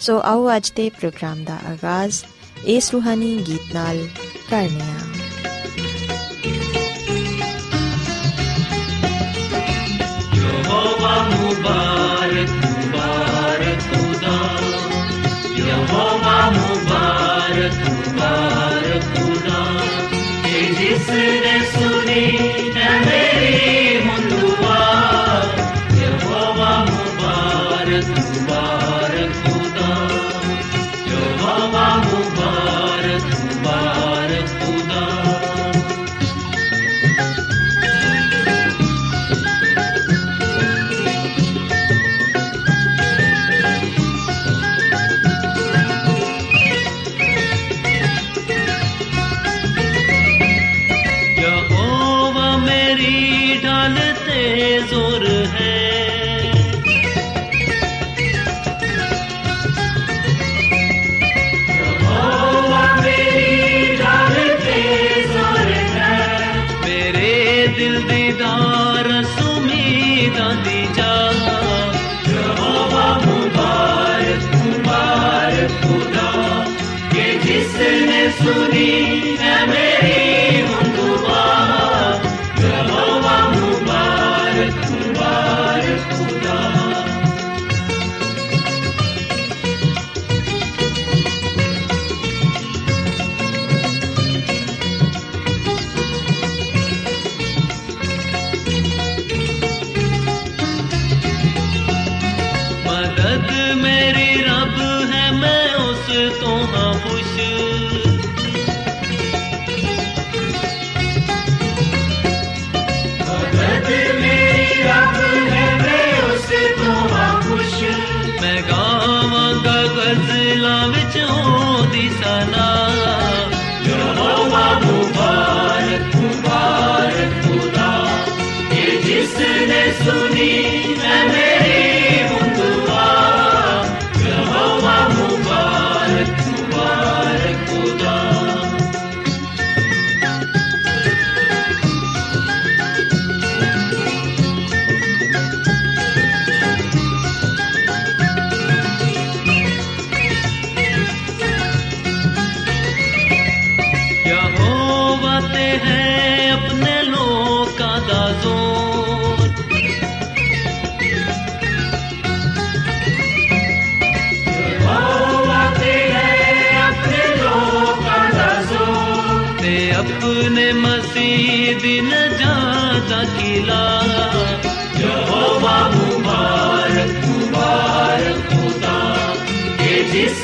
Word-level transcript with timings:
ਸੋ 0.00 0.20
ਆਓ 0.24 0.56
ਅੱਜ 0.56 0.70
ਦੇ 0.70 0.90
ਪ੍ਰੋਗਰਾਮ 0.90 1.44
ਦਾ 1.44 1.54
ਆਗਾਜ਼ 1.54 2.24
ਇਸ 2.64 2.90
ਰੂਹਾਨੀ 2.92 3.44
ਗੀਤ 3.46 3.74
ਨਾਲ 3.74 4.08
ਕਰਨੇ 4.50 4.80
ਆ 4.80 4.96
ਯਹੋਵਾ 10.34 11.28
ਮੁਬਾਰਕ 11.28 12.50
ਮੁਬਾਰਕ 12.50 13.80
ਖੁਦਾ। 13.80 14.38
ਯਹੋਵਾ 15.56 16.50
ਮੁਬਾਰਕ 16.50 17.88
ਮੁਬਾਰਕ 17.88 19.02
ਖੁਦਾ। 19.02 19.80
ਤੇ 20.44 20.74
ਜਿਸ 20.78 21.08
ਨੇ 21.08 21.60
ਸੁਣੀ 21.78 22.49
जोर 54.89 55.25
है 55.27 55.68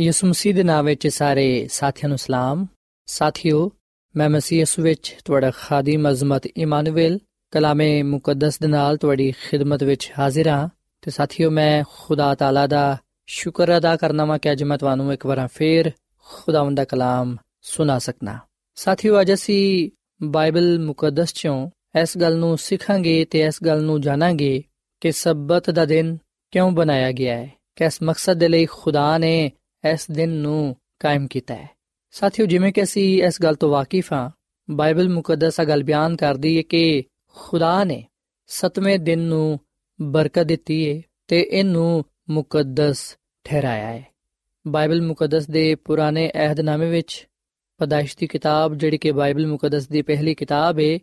ਯਿਸੂ 0.00 0.26
ਮਸੀਹ 0.26 0.54
ਦੇ 0.54 0.62
ਨਾਮ 0.62 0.84
ਵਿੱਚ 0.84 1.08
ਸਾਰੇ 1.08 1.68
ਸਾਥੀਆਂ 1.72 2.08
ਨੂੰ 2.08 2.18
ਸਲਾਮ। 2.18 2.66
ਸਾਥਿਓ, 3.06 3.72
ਮੈਂ 4.16 4.30
ਮਸੀਹ 4.30 4.58
ਯਿਸੂ 4.58 4.82
ਵਿੱਚ 4.82 5.16
ਤੁਹਾਡਾ 5.24 5.52
ਖਾਦੀਮ 5.56 6.10
ਅਜ਼ਮਤ 6.10 6.46
ਇਮਾਨੁਅਲ 6.46 7.18
ਕਲਾਮੇ 7.50 8.02
ਮੁਕੱਦਸ 8.02 8.58
ਦੇ 8.58 8.68
ਨਾਲ 8.68 8.96
ਤੁਹਾਡੀ 8.96 9.32
ਖਿਦਮਤ 9.32 9.82
ਵਿੱਚ 9.82 10.12
ਹਾਜ਼ਰ 10.18 10.48
ਹਾਂ। 10.48 10.68
ਤੇ 11.02 11.10
ਸਾਥਿਓ, 11.10 11.50
ਮੈਂ 11.50 11.84
ਖੁਦਾ 11.98 12.34
ਤਾਲਾ 12.34 12.66
ਦਾ 12.66 12.98
ਸ਼ੁਕਰ 13.26 13.76
ਅਦਾ 13.76 13.96
ਕਰਨਾ 13.96 14.24
ਵਾਂ 14.24 14.38
ਕਿ 14.38 14.52
ਅੱਜ 14.52 14.62
ਮੈਂ 14.62 14.78
ਤੁਹਾਨੂੰ 14.78 15.12
ਇੱਕ 15.12 15.26
ਵਾਰ 15.26 15.48
ਫੇਰ 15.54 15.92
ਖੁਦਾਵੰਦ 16.24 16.76
ਦਾ 16.76 16.84
ਕਲਾਮ 16.84 17.36
ਸੁਣਾ 17.62 17.98
ਸਕਣਾ 17.98 18.38
ਸਾਥਿਓ, 18.74 19.20
ਅੱਜ 19.20 19.32
ਅਸੀਂ 19.32 19.90
ਬਾਈਬਲ 20.22 20.78
ਮੁਕੱਦਸ 20.78 21.32
ਚੋਂ 21.32 21.70
ਇਸ 22.02 22.18
ਗੱਲ 22.18 22.36
ਨੂੰ 22.36 22.58
ਸਿੱਖਾਂਗੇ 22.58 23.24
ਤੇ 23.24 23.40
ਇਸ 23.40 23.58
ਗੱਲ 23.66 23.82
ਨੂੰ 23.82 24.00
ਜਾਣਾਂਗੇ 24.00 24.62
ਕਿ 25.00 25.12
ਸਬਤ 25.12 25.70
ਦਾ 25.70 25.84
ਦਿਨ 25.84 26.18
ਕਿਉਂ 26.50 26.70
ਬਣਾਇਆ 26.70 27.12
ਗਿਆ 27.12 27.36
ਹੈ। 27.36 27.52
ਕਿਸ 27.76 28.02
ਮਕਸਦ 28.02 28.34
ਦੇ 28.34 28.48
ਲਈ 28.48 28.66
ਖੁਦਾ 28.66 29.18
ਨੇ 29.18 29.52
ਇਸ 29.84 30.10
ਦਿਨ 30.10 30.28
ਨੂੰ 30.28 30.76
ਕਾਇਮ 30.98 31.26
ਕੀਤਾ 31.26 31.54
ਹੈ। 31.54 31.68
ਸਾਥੀਓ, 32.10 32.46
ਜਿਵੇਂ 32.46 32.72
ਕਿ 32.72 32.82
ਅਸੀਂ 32.82 33.22
ਇਸ 33.22 33.42
ਗੱਲ 33.42 33.54
ਤੋਂ 33.54 33.70
ਵਾਕਿਫ 33.70 34.12
ਹਾਂ, 34.12 34.30
ਬਾਈਬਲ 34.70 35.08
ਮੁਕੱਦਸ 35.08 35.60
ਆ 35.60 35.64
ਗੱਲ 35.64 35.82
ਬਿਆਨ 35.82 36.16
ਕਰਦੀ 36.16 36.56
ਹੈ 36.56 36.62
ਕਿ 36.62 37.04
ਖੁਦਾ 37.36 37.84
ਨੇ 37.84 38.04
ਸਤਵੇਂ 38.46 38.98
ਦਿਨ 38.98 39.18
ਨੂੰ 39.18 39.58
ਬਰਕਤ 40.00 40.42
ਦਿੱਤੀ 40.42 40.78
ਹੈ 40.88 41.02
ਤੇ 41.28 41.40
ਇਹਨੂੰ 41.50 42.04
ਮੁਕੱਦਸ 42.30 43.16
ਠਹਿਰਾਇਆ 43.44 43.86
ਹੈ। 43.86 44.04
ਬਾਈਬਲ 44.66 45.02
ਮੁਕੱਦਸ 45.02 45.46
ਦੇ 45.46 45.74
ਪੁਰਾਣੇ 45.74 46.30
ਅਹਿਦਨਾਮੇ 46.34 46.90
ਵਿੱਚ 46.90 47.28
ਪਦਾਇਸ਼ 47.78 48.16
ਦੀ 48.18 48.26
ਕਿਤਾਬ, 48.26 48.74
ਜਿਹੜੀ 48.74 48.98
ਕਿ 48.98 49.12
ਬਾਈਬਲ 49.12 49.46
ਮੁਕੱਦਸ 49.46 49.88
ਦੀ 49.88 50.02
ਪਹਿਲੀ 50.02 50.34
ਕਿਤਾਬ 50.34 50.78
ਹੈ 50.78 50.98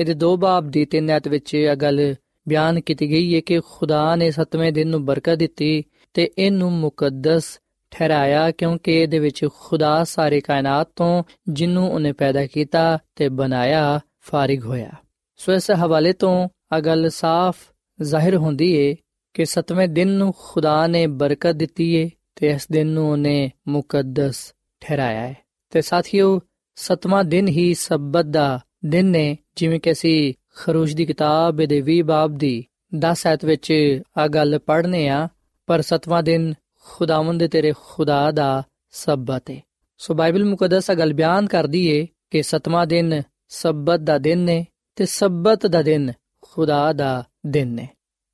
ਇਹਦੇ 0.00 0.14
ਦੋ 0.14 0.36
ਬਾਬ 0.36 0.70
ਦੀ 0.70 0.84
ਤਿੰਨ 0.84 1.10
ਐਤ 1.10 1.28
ਵਿੱਚ 1.28 1.54
ਇਹ 1.54 1.76
ਗੱਲ 1.76 2.14
ਬਿਆਨ 2.48 2.80
ਕੀਤੀ 2.80 3.10
ਗਈ 3.10 3.34
ਹੈ 3.34 3.40
ਕਿ 3.40 3.60
ਖੁਦਾ 3.60 4.16
ਨੇ 4.16 4.30
ਸਤਵੇਂ 4.30 4.72
ਦਿਨ 4.72 4.88
ਨੂੰ 4.88 5.04
ਬਰਕਤ 5.04 5.34
ਦਿੱਤੀ 5.34 5.84
ਤੇ 6.14 6.30
ਇਹਨੂੰ 6.38 6.72
ਮੁਕੱਦਸ 6.72 7.60
ਠਹਿਰਾਇਆ 7.90 8.50
ਕਿਉਂਕਿ 8.50 8.92
ਇਹਦੇ 8.92 9.18
ਵਿੱਚ 9.18 9.46
ਖੁਦਾ 9.60 10.04
ਸਾਰੇ 10.04 10.40
ਕਾਇਨਾਤ 10.40 10.88
ਤੋਂ 10.96 11.22
ਜਿੰਨੂੰ 11.48 11.90
ਉਹਨੇ 11.92 12.12
ਪੈਦਾ 12.12 12.46
ਕੀਤਾ 12.46 12.98
ਤੇ 13.16 13.28
ਬਣਾਇਆ 13.28 14.00
ਫਾਰਿਗ 14.20 14.64
ਹੋਇਆ। 14.64 14.90
ਸੋ 15.36 15.52
ਇਸ 15.52 15.70
ਹਵਾਲੇ 15.70 16.12
ਤੋਂ 16.12 16.48
ਆ 16.72 16.80
ਗੱਲ 16.80 17.10
ਸਾਫ਼ 17.10 17.56
ਜ਼ਾਹਿਰ 18.02 18.36
ਹੁੰਦੀ 18.36 18.72
ਏ 18.72 18.96
ਕਿ 19.34 19.44
ਸਤਵੇਂ 19.44 19.88
ਦਿਨ 19.88 20.08
ਨੂੰ 20.08 20.34
ਖੁਦਾ 20.38 20.86
ਨੇ 20.86 21.06
ਬਰਕਤ 21.06 21.52
ਦਿੱਤੀ 21.52 21.94
ਏ 21.94 22.10
ਤੇ 22.36 22.48
ਇਸ 22.48 22.66
ਦਿਨ 22.72 22.86
ਨੂੰ 22.86 23.10
ਉਹਨੇ 23.10 23.50
ਮੁਕੱਦਸ 23.68 24.54
ਠਹਿਰਾਇਆ 24.80 25.20
ਹੈ 25.20 25.36
ਤੇ 25.70 25.80
ਸਾਥੀਓ, 25.80 26.40
ਸਤਵਾਂ 26.74 27.24
ਦਿਨ 27.24 27.48
ਹੀ 27.48 27.74
ਸਬਤ 27.74 28.24
ਦਾ 28.24 28.60
ਦਿਨ 28.84 29.06
ਨੇ 29.06 29.36
ਜਿਵੇਂ 29.56 29.80
ਕਿ 29.80 29.92
ਅਸੀਂ 29.92 30.34
ਖਰੂਜ 30.56 30.92
ਦੀ 30.92 31.06
ਕਿਤਾਬ 31.06 31.56
ਦੇ 31.56 31.82
20 31.90 32.00
ਬਾਬ 32.02 32.36
ਦੀ 32.36 32.64
10 32.96 33.26
ਐਤ 33.26 33.44
ਵਿੱਚ 33.44 34.00
ਆ 34.18 34.26
ਗੱਲ 34.28 34.58
ਪੜ੍ਹਨੇ 34.58 35.08
ਆ, 35.08 35.28
ਪਰ 35.66 35.80
ਸਤਵਾਂ 35.80 36.22
ਦਿਨ 36.22 36.54
ਖੁਦਾਵੰਦ 36.90 37.46
ਤੇਰੇ 37.46 37.72
ਖੁਦਾ 37.80 38.30
ਦਾ 38.30 38.62
ਸਬਤ 38.90 39.50
ਹੈ 39.50 39.60
ਸੋ 39.98 40.14
ਬਾਈਬਲ 40.14 40.44
ਮੁਕੱਦਸ 40.44 40.90
ਆ 40.90 40.94
ਗੱਲ 40.94 41.12
ਬਿਆਨ 41.12 41.46
ਕਰਦੀ 41.46 41.86
ਏ 41.86 42.06
ਕਿ 42.30 42.42
ਸਤਵਾਂ 42.42 42.86
ਦਿਨ 42.86 43.22
ਸਬਤ 43.48 44.00
ਦਾ 44.00 44.18
ਦਿਨ 44.18 44.38
ਨੇ 44.38 44.66
ਤੇ 44.96 45.06
ਸਬਤ 45.06 45.66
ਦਾ 45.66 45.82
ਦਿਨ 45.82 46.12
ਖੁਦਾ 46.42 46.92
ਦਾ 46.92 47.24
ਦਿਨ 47.46 47.68
ਨੇ 47.68 47.88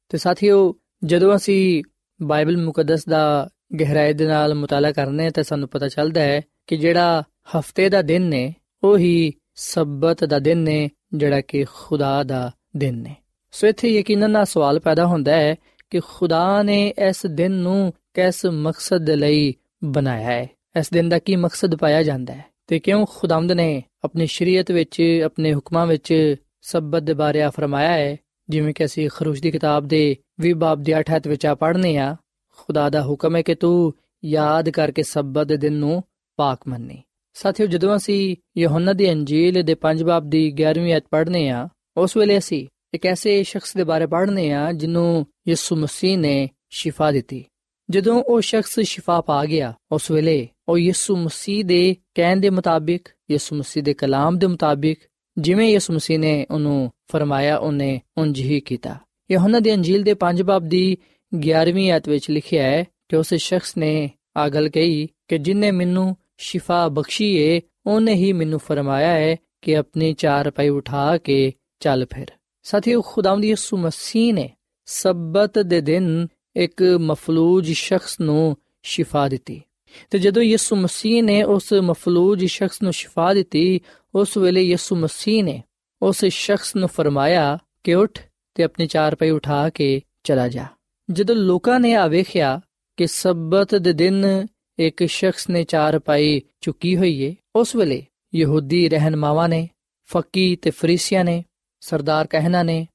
ਤੇ 0.08 0.18
ਸਾਥੀਓ, 0.18 0.74
ਜਦੋਂ 1.04 1.36
ਅਸੀਂ 1.36 1.82
ਬਾਈਬਲ 2.22 2.56
ਮੁਕੱਦਸ 2.56 3.04
ਦਾ 3.04 3.48
ਗਹਿਰਾਈ 3.80 4.12
ਦੇ 4.12 4.26
ਨਾਲ 4.26 4.54
ਮੁਤਾਲਾ 4.54 4.92
ਕਰਨੇ 4.92 5.30
ਤਾਂ 5.30 5.44
ਸਾਨੂੰ 5.44 5.68
ਪਤਾ 5.68 5.88
ਚੱਲਦਾ 5.88 6.20
ਹੈ 6.20 6.40
ਕਿ 6.66 6.76
ਜਿਹੜਾ 6.76 7.22
ਹਫ਼ਤੇ 7.58 7.88
ਦਾ 7.88 8.02
ਦਿਨ 8.02 8.22
ਨੇ 8.22 8.54
ਉਹ 8.82 8.98
ਹੀ 8.98 9.32
ਸਬਤ 9.54 10.24
ਦਾ 10.24 10.38
ਦਿਨ 10.38 10.58
ਨੇ 10.58 10.90
ਜਿਹੜਾ 11.14 11.40
ਕਿ 11.40 11.64
ਖੁਦਾ 11.74 12.22
ਦਾ 12.22 12.52
ਦਿਨ 12.76 12.98
ਨੇ 12.98 13.16
ਸੋ 13.52 13.66
ਇੱਥੇ 13.66 13.88
ਯਕੀਨਨ 13.88 14.30
ਨਾਲ 14.30 14.44
ਸਵਾਲ 14.44 14.80
ਪੈਦਾ 14.80 15.06
ਹੁੰਦਾ 15.06 15.32
ਹੈ 15.32 15.56
ਕਿ 15.90 16.00
ਖੁਦਾ 16.00 16.62
ਨੇ 16.62 16.94
ਇਸ 17.08 17.26
ਦਿਨ 17.26 17.52
ਨੂੰ 17.52 17.92
ਕਿਸ 18.14 18.46
ਮਕਸਦ 18.46 19.10
ਲਈ 19.10 19.54
ਬਣਾਇਆ 19.84 20.26
ਹੈ? 20.26 20.50
ਇਸ 20.78 20.90
ਦਿਨ 20.90 21.08
ਦਾ 21.08 21.18
ਕੀ 21.18 21.36
ਮਕਸਦ 21.36 21.74
ਪਾਇਆ 21.74 22.02
ਜਾਂਦਾ 22.02 22.34
ਹੈ? 22.34 22.44
ਤੇ 22.66 22.78
ਕਿਉਂ 22.78 23.06
ਖੁਦਾਵੰਦ 23.10 23.52
ਨੇ 23.52 23.82
ਆਪਣੀ 24.04 24.26
ਸ਼ਰੀਅਤ 24.26 24.70
ਵਿੱਚ, 24.70 25.22
ਆਪਣੇ 25.24 25.54
ਹੁਕਮਾਂ 25.54 25.86
ਵਿੱਚ 25.86 26.34
ਸਬਤ 26.62 27.02
ਦੇ 27.02 27.14
ਬਾਰੇ 27.14 27.42
ਆ 27.42 27.50
ਫਰਮਾਇਆ 27.50 27.92
ਹੈ? 27.92 28.16
ਜਿਵੇਂ 28.48 28.74
ਕਿ 28.74 28.84
ਅਸੀਂ 28.84 29.10
ਖਰੂਜ 29.14 29.40
ਦੀ 29.40 29.50
ਕਿਤਾਬ 29.50 29.86
ਦੇ 29.86 30.16
20 30.40 30.52
ਬਾਬ 30.52 30.82
ਦੇ 30.82 30.92
8 30.92 31.04
ਹੱਥ 31.16 31.28
ਵਿੱਚ 31.28 31.46
ਆ 31.46 31.54
ਪੜ੍ਹਨੇ 31.54 31.96
ਆ, 31.96 32.16
ਖੁਦਾ 32.56 32.90
ਦਾ 32.90 33.02
ਹੁਕਮ 33.02 33.36
ਹੈ 33.36 33.42
ਕਿ 33.42 33.54
ਤੂੰ 33.54 33.92
ਯਾਦ 34.24 34.70
ਕਰਕੇ 34.70 35.02
ਸਬਤ 35.02 35.46
ਦੇ 35.46 35.56
ਦਿਨ 35.56 35.72
ਨੂੰ 35.72 36.02
ਪਾਕ 36.36 36.60
ਮੰਨੇ। 36.68 37.02
ਸਾਥੀਓ, 37.34 37.66
ਜਦੋਂ 37.66 37.96
ਅਸੀਂ 37.96 38.36
ਯਹੋਨਾ 38.58 38.92
ਦੀ 38.92 39.12
ਅੰਜੀਲ 39.12 39.62
ਦੇ 39.62 39.74
5 39.74 40.02
ਬਾਬ 40.02 40.30
ਦੀ 40.30 40.54
11ਵੀਂ 40.62 40.96
ਅਧ 40.96 41.02
ਪੜ੍ਹਨੇ 41.10 41.48
ਆ, 41.48 41.68
ਉਸ 41.96 42.16
ਵੇਲੇ 42.16 42.38
ਅਸੀਂ 42.38 42.66
ਇੱਕ 42.94 43.06
ਐਸੇ 43.06 43.42
ਸ਼ਖਸ 43.42 43.76
ਦੇ 43.76 43.84
ਬਾਰੇ 43.84 44.06
ਪੜ੍ਹਨੇ 44.06 44.52
ਆ, 44.52 44.72
ਜਿਹਨੂੰ 44.72 45.26
ਯਿਸੂ 45.48 45.76
ਮਸੀਹ 45.76 46.18
ਨੇ 46.18 46.50
ਸ਼ਿਫਾ 46.70 47.12
ਦਿੱਤੀ। 47.12 47.44
ਜਦੋਂ 47.90 48.22
ਉਹ 48.22 48.40
ਸ਼ਖਸ 48.40 48.80
ਸ਼ਿਫਾ 48.80 49.20
ਪਾ 49.20 49.44
ਗਿਆ, 49.44 49.74
ਉਸ 49.92 50.10
ਵੇਲੇ 50.10 50.48
ਉਹ 50.68 50.78
ਯਿਸੂ 50.78 51.16
ਮਸੀਹ 51.16 51.64
ਦੇ 51.64 51.96
ਕਹਿਣ 52.14 52.36
ਦੇ 52.36 52.50
ਮੁਤਾਬਿਕ, 52.50 53.08
ਯਿਸੂ 53.30 53.56
ਮਸੀਹ 53.56 53.82
ਦੇ 53.82 53.94
ਕਲਾਮ 53.94 54.38
ਦੇ 54.38 54.46
ਮੁਤਾਬਿਕ, 54.46 54.98
ਜਿਵੇਂ 55.38 55.70
ਯਿਸੂ 55.70 55.94
ਮਸੀਹ 55.94 56.18
ਨੇ 56.18 56.46
ਉਹਨੂੰ 56.50 56.92
ਫਰਮਾਇਆ, 57.12 57.56
ਉਹਨੇ 57.56 58.00
ਉਂਝ 58.18 58.40
ਹੀ 58.40 58.60
ਕੀਤਾ। 58.60 58.98
ਯਹੋਨਾ 59.30 59.60
ਦੀ 59.60 59.74
ਅੰਜੀਲ 59.74 60.02
ਦੇ 60.02 60.14
5 60.14 60.42
ਬਾਬ 60.42 60.62
ਦੀ 60.62 60.98
11ਵੀਂ 61.34 61.90
ਆਇਤ 61.90 62.08
ਵਿੱਚ 62.08 62.30
ਲਿਖਿਆ 62.30 62.62
ਹੈ 62.62 62.84
ਕਿ 63.08 63.16
ਉਸ 63.16 63.34
ਸ਼ਖਸ 63.34 63.76
ਨੇ 63.76 64.10
ਆ 64.36 64.48
ਗੱਲ 64.48 64.68
ਕਹੀ 64.68 65.08
ਕਿ 65.28 65.38
ਜਿਨੇ 65.38 65.70
ਮੈਨੂੰ 65.70 66.16
ਸ਼ਿਫਾ 66.38 66.88
ਬਖਸ਼ੀ 66.88 67.36
ਏ 67.36 67.60
ਉਹਨੇ 67.86 68.14
ਹੀ 68.14 68.32
ਮੈਨੂੰ 68.32 68.58
ਫਰਮਾਇਆ 68.58 69.08
ਹੈ 69.08 69.36
ਕਿ 69.62 69.76
ਆਪਣੀ 69.76 70.14
ਚਾਰ 70.14 70.50
ਪਾਈ 70.50 70.68
ਉਠਾ 70.68 71.18
ਕੇ 71.18 71.52
ਚੱਲ 71.80 72.06
ਫਿਰ। 72.14 72.26
ਸਾਥੀਓ, 72.62 73.02
ਖੁਦਾਵੰਦ 73.02 73.44
ਯਿਸੂ 73.44 73.76
ਮਸੀਹ 73.76 74.34
ਨੇ 74.34 74.50
ਸਬਤ 74.84 75.58
ਦੇ 75.58 75.80
ਦਿਨ 75.80 76.26
ਇੱਕ 76.56 76.82
ਮਫਲੂਜ 76.82 77.72
ਸ਼ਖਸ 77.72 78.20
ਨੂੰ 78.20 78.56
ਸ਼ਿਫਾ 78.82 79.28
ਦਿੱਤੀ। 79.28 79.62
ਤੇ 80.10 80.18
ਜਦੋਂ 80.18 80.42
ਯਿਸੂ 80.42 80.76
ਮਸੀਹ 80.76 81.22
ਨੇ 81.22 81.42
ਉਸ 81.42 81.72
ਮਫਲੂਜ 81.72 82.44
ਸ਼ਖਸ 82.44 82.82
ਨੂੰ 82.82 82.92
ਸ਼ਿਫਾ 82.92 83.34
ਦਿੱਤੀ, 83.34 83.80
ਉਸ 84.14 84.36
ਵੇਲੇ 84.36 84.62
ਯਿਸੂ 84.62 84.96
ਮਸੀਹ 84.96 85.44
ਨੇ 85.44 85.62
ਉਸ 86.02 86.24
ਸ਼ਖਸ 86.24 86.76
ਨੂੰ 86.76 86.88
ਫਰਮਾਇਆ 86.88 87.58
ਕਿ 87.84 87.94
ਉੱਠ 87.94 88.22
ਤੇ 88.54 88.62
ਆਪਣੀ 88.62 88.86
ਚਾਰ 88.86 89.14
ਪਾਈ 89.14 89.30
ਉਠਾ 89.30 89.68
ਕੇ 89.68 90.02
ਚਲਾ 90.24 90.48
ਜਾ। 90.48 90.66
ਜਦੋਂ 91.10 91.36
ਲੋਕਾਂ 91.36 91.80
ਨੇ 91.80 91.94
ਆ 91.94 92.06
ਵੇਖਿਆ 92.06 92.60
ਕਿ 92.96 93.06
ਸਬਤ 93.06 93.74
ਦੇ 93.74 93.92
ਦਿਨ 93.92 94.46
ਇੱਕ 94.78 95.04
ਸ਼ਖਸ 95.04 95.50
ਨੇ 95.50 95.64
ਚਾਰ 95.64 95.98
ਪਾਈ 95.98 96.42
ਚੁੱਕੀ 96.60 96.96
ਹੋਈ 96.96 97.20
ਏ, 97.20 97.36
ਉਸ 97.56 97.76
ਵੇਲੇ 97.76 98.06
ਯਹੂਦੀ 98.34 98.88
ਰਹਿਨਮਾਵਾਂ 98.88 99.48
ਨੇ, 99.48 99.68
ਫੱਕੀ 100.04 100.56
ਤੇ 100.56 100.70
ਫਰੀਸੀਆਂ 100.70 101.24
ਨੇ, 101.24 101.44
ਸਰਦਾਰ 101.80 102.26
ਕਹਿਣਾ 102.26 102.62
ਨੇ 102.62 102.86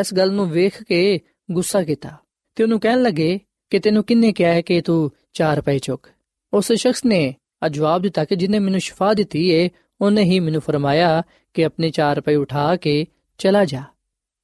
ਇਸ 0.00 0.14
ਗੱਲ 0.14 0.32
ਨੂੰ 0.32 0.50
ਵੇਖ 0.50 0.82
ਕੇ 0.82 1.20
ਗੁੱਸਾ 1.50 1.82
ਕੀਤਾ 1.82 2.16
ਤੇ 2.54 2.62
ਉਹਨੂੰ 2.62 2.80
ਕਹਿਣ 2.80 3.02
ਲੱਗੇ 3.02 3.40
ਕਿ 3.70 3.78
ਤੈਨੂੰ 3.78 4.04
ਕਿੰਨੇ 4.04 4.32
ਕਿਹਾ 4.32 4.52
ਹੈ 4.52 4.60
ਕਿ 4.60 4.80
ਤੂੰ 4.80 5.10
ਚਾਰ 5.32 5.60
ਪਾਈ 5.60 5.78
ਚੁੱਕ। 5.78 6.06
ਉਸ 6.52 6.72
ਸ਼ਖਸ 6.72 7.04
ਨੇ 7.04 7.34
ਆ 7.62 7.68
ਜਵਾਬ 7.68 8.02
ਦਿੱਤਾ 8.02 8.24
ਕਿ 8.24 8.36
ਜਿਨੇ 8.36 8.58
ਮੈਨੂੰ 8.58 8.80
ਸ਼ਿਫਾ 8.80 9.14
ਦਿੱਤੀ 9.14 9.48
ਏ, 9.48 9.70
ਉਹਨੇ 10.00 10.22
ਹੀ 10.22 10.40
ਮੈਨੂੰ 10.40 10.60
ਫਰਮਾਇਆ 10.60 11.22
ਕਿ 11.54 11.64
ਆਪਣੀ 11.64 11.90
ਚਾਰ 11.90 12.20
ਪਾਈ 12.20 12.34
ਉਠਾ 12.34 12.76
ਕੇ 12.76 13.06
ਚਲਾ 13.38 13.64
ਜਾ। 13.64 13.82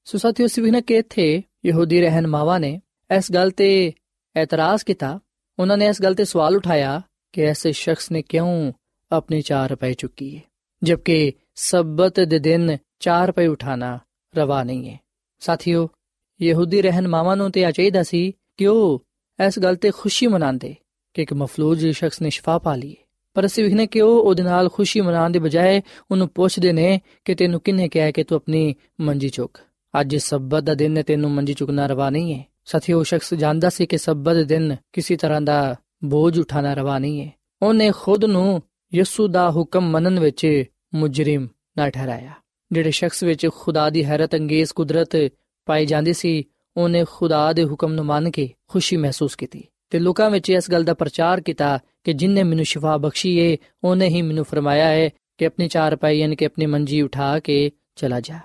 ਸੋ 0.05 0.19
ਸਾਥੀਓ 0.19 0.47
ਸਿਵਨਾ 0.47 0.81
ਕਿ 0.81 0.95
ਇੱਥੇ 0.95 1.43
ਯਹੂਦੀ 1.67 2.01
ਰਹਿਨਮਾਵਾਂ 2.01 2.61
ਨੇ 2.61 2.81
ਇਸ 3.17 3.33
ਗੱਲ 3.33 3.51
ਤੇ 3.51 3.93
ਇਤਰਾਜ਼ 4.43 4.85
ਕੀਤਾ। 4.85 5.21
ਉਹਨਾਂ 5.59 5.77
ਨੇ 5.77 5.87
ਇਸ 5.87 6.03
ਗੱਲ 6.03 6.15
ਤੇ 6.15 6.25
ਸਵਾਲ 6.25 6.57
ਉਠਾਇਆ 6.57 7.03
ਕਿ 7.33 7.43
ਐਸੇ 7.43 7.73
ਸ਼ਖਸ 7.73 8.11
ਨੇ 8.11 8.23
ਕਿਉਂ 8.23 8.73
ਆਪਣੀ 9.13 9.41
ਚਾਰ 9.41 9.77
ਪਾਈ 9.77 9.95
ਚੁੱਕੀ 9.95 10.37
ਹੈ 10.37 10.43
ਜਦਕਿ 10.83 11.33
ਸਬਤ 11.55 12.21
ਦੇ 12.21 12.39
ਦਿਨ 12.39 12.77
ਚਾਰ 13.01 13.33
ਪਾਈ 13.33 13.47
ਉਠਾਣਾ 13.47 13.99
ਰਵਾ 14.37 14.65
ਨਹੀਂ 14.65 14.91
ਹੈ 14.91 14.99
ਸਾਥੀਓ, 15.45 15.89
ਯਹੂਦੀ 16.43 16.83
ਰਹਿਨਮਾਵਾਂ 16.83 17.37
ਨੂੰ 17.37 17.51
ਤੇ 17.51 17.65
ਆ 17.65 17.71
ਚਾਹੀਦਾ 17.71 18.03
ਸੀ 18.03 18.33
ਕਿ 18.57 18.67
ਉਹ 18.67 19.07
ਇਸ 19.47 19.59
ਗੱਲ 19.59 19.77
ਤੇ 19.77 19.91
ਖੁਸ਼ੀ 19.91 20.27
ਮਨਾਉਂਦੇ 20.27 20.75
ਕਿ 21.15 21.23
ਇੱਕ 21.23 21.33
ਮਫਲੂਜ 21.33 21.89
ਸ਼ਖਸ 21.89 22.23
ਨੇ 22.23 22.31
ਸ਼ਿਫਾ 22.31 22.59
ਪਾ 22.59 22.77
ਲਈ 22.77 22.97
ਪਰ 23.35 23.47
ਅਸੀਂ 23.47 23.65
ਵਿਖਨੇ 23.65 23.87
ਕਿ 23.87 24.01
ਉਹ 24.01 24.23
ਉਹਦੇ 24.23 24.43
ਨਾਲ 24.43 24.69
ਖੁਸ਼ੀ 24.69 25.01
ਮਨਾਉਣ 25.01 25.31
ਦੇ 25.31 25.39
ਬਜਾਏ 25.39 25.83
ਉਹਨੂੰ 26.11 26.29
ਪੁੱਛਦੇ 26.29 26.73
ਨੇ 26.73 27.01
ਕਿ 27.25 27.35
ਤੈਨੂੰ 27.35 27.61
ਕਿੰਨੇ 27.61 27.89
ਕਿਹਾ 27.89 28.11
ਕਿ 28.11 28.25
ਤੂੰ 28.25 28.37
ਆਪਣੀ 28.37 28.75
ਮੰਜੀ 29.01 29.29
ਚੁੱਕ? 29.29 29.59
ਅੱਜ 30.01 30.17
ਸਬਤ 30.17 30.63
ਦਾ 30.63 30.75
ਦਿਨ 30.75 30.97
ਹੈ, 30.97 31.03
ਤੈਨੂੰ 31.03 31.31
ਮੰਜੀ 31.31 31.55
ਚੁੱਕਣਾ 31.55 31.87
ਰਵਾ 31.87 32.11
ਨਹੀਂ 32.11 32.35
ਹੈ। 32.35 32.45
ਸਾਥੀਓ, 32.65 32.99
ਉਹ 32.99 33.05
ਸ਼ਖਸ 33.05 33.35
ਜਾਣਦਾ 33.35 33.69
ਸੀ 33.69 33.87
ਕਿ 33.87 33.99
ਸਬਤ 33.99 34.35
ਦੇ 34.35 34.45
ਦਿਨ 34.45 34.77
ਕਿਸੇ 34.93 35.17
ਤਰ੍ਹਾਂ 35.17 35.41
ਦਾ 35.41 35.77
ਬੋਝ 36.05 36.41
ਉਠਾਣਾ 36.41 36.75
ਰਵਾ 36.75 36.99
ਨਹੀਂ 36.99 37.21
ਹੈ। 37.21 37.33
ਉਹਨੇ 37.63 37.91
ਖੁਦ 37.91 38.25
ਨੂੰ 38.25 38.63
ਯਿਸੂ 38.95 39.29
ਦਾ 39.29 39.51
ਹੁਕਮ 39.51 39.91
ਮੰਨਣ 39.91 40.21
ਵਿੱਚ 40.21 40.65
ਮੁਜਰਮ 40.95 41.49
ਨਾ 41.79 41.91
ਠਹਿਰਾਇਆ। 41.91 42.33
ਜਿਹੜੇ 42.75 42.91
ਸ਼ਖਸ 42.91 43.23
ਵਿੱਚ 43.23 43.47
ਖੁਦਾ 43.55 43.91
ਦੀ 43.91 44.05
ਹੈਰਤ 44.05 44.35
ਅੰਗੇਜ਼ 44.35 44.73
ਕੁਦਰਤ 44.73 45.17
ਪਾਈ 45.67 45.87
ਜਾਂਦੀ 45.87 46.13
ਸੀ, 46.13 46.45
ਉਹਨੇ 46.77 47.05
ਖੁਦਾ 47.11 47.53
ਦੇ 47.53 47.65
ਹੁਕਮ 47.65 47.93
ਨੂੰ 47.93 48.05
ਮੰਨ 48.05 48.31
ਕੇ 48.31 48.49
ਖੁਸ਼ੀ 48.69 48.97
ਮਹਿਸੂਸ 48.97 49.37
ਕੀਤੀ 49.37 49.63
ਤੇ 49.91 49.99
ਲੋਕਾਂ 49.99 50.31
ਵਿੱਚ 50.31 50.51
ਇਸ 50.51 50.71
ਗੱਲ 50.71 50.85
ਦਾ 50.85 50.95
ਪ੍ਰਚਾਰ 50.95 51.41
ਕੀਤਾ 51.41 51.79
ਕਿ 52.05 52.13
ਜਿਨਨੇ 52.13 52.43
ਮੈਨੂੰ 52.43 52.65
ਸ਼ਿਫਾ 52.65 52.97
ਬਖਸ਼ੀ 52.97 53.37
ਏ, 53.39 53.57
ਉਹਨੇ 53.85 54.09
ਹੀ 54.09 54.23
ਮੈਨੂੰ 54.23 54.45
ਫਰਮਾਇਆ 54.45 54.87
ਹੈ 54.87 55.09
ਕਿ 55.39 55.47
ਆਪਣੀ 55.47 55.69
ਚਾਰ 55.69 55.97
ਪਾਈ 55.97 56.19
ਯਾਨੀ 56.19 56.37
ਕਿ 56.37 56.47
ਆਪਣੀ 56.47 56.67
ਮੰਜੀ 56.67 57.03
ਉਠਾ 57.03 57.39
ਕੇ 57.39 57.71
ਚਲਾ 57.97 58.21
ਜਾ। 58.21 58.39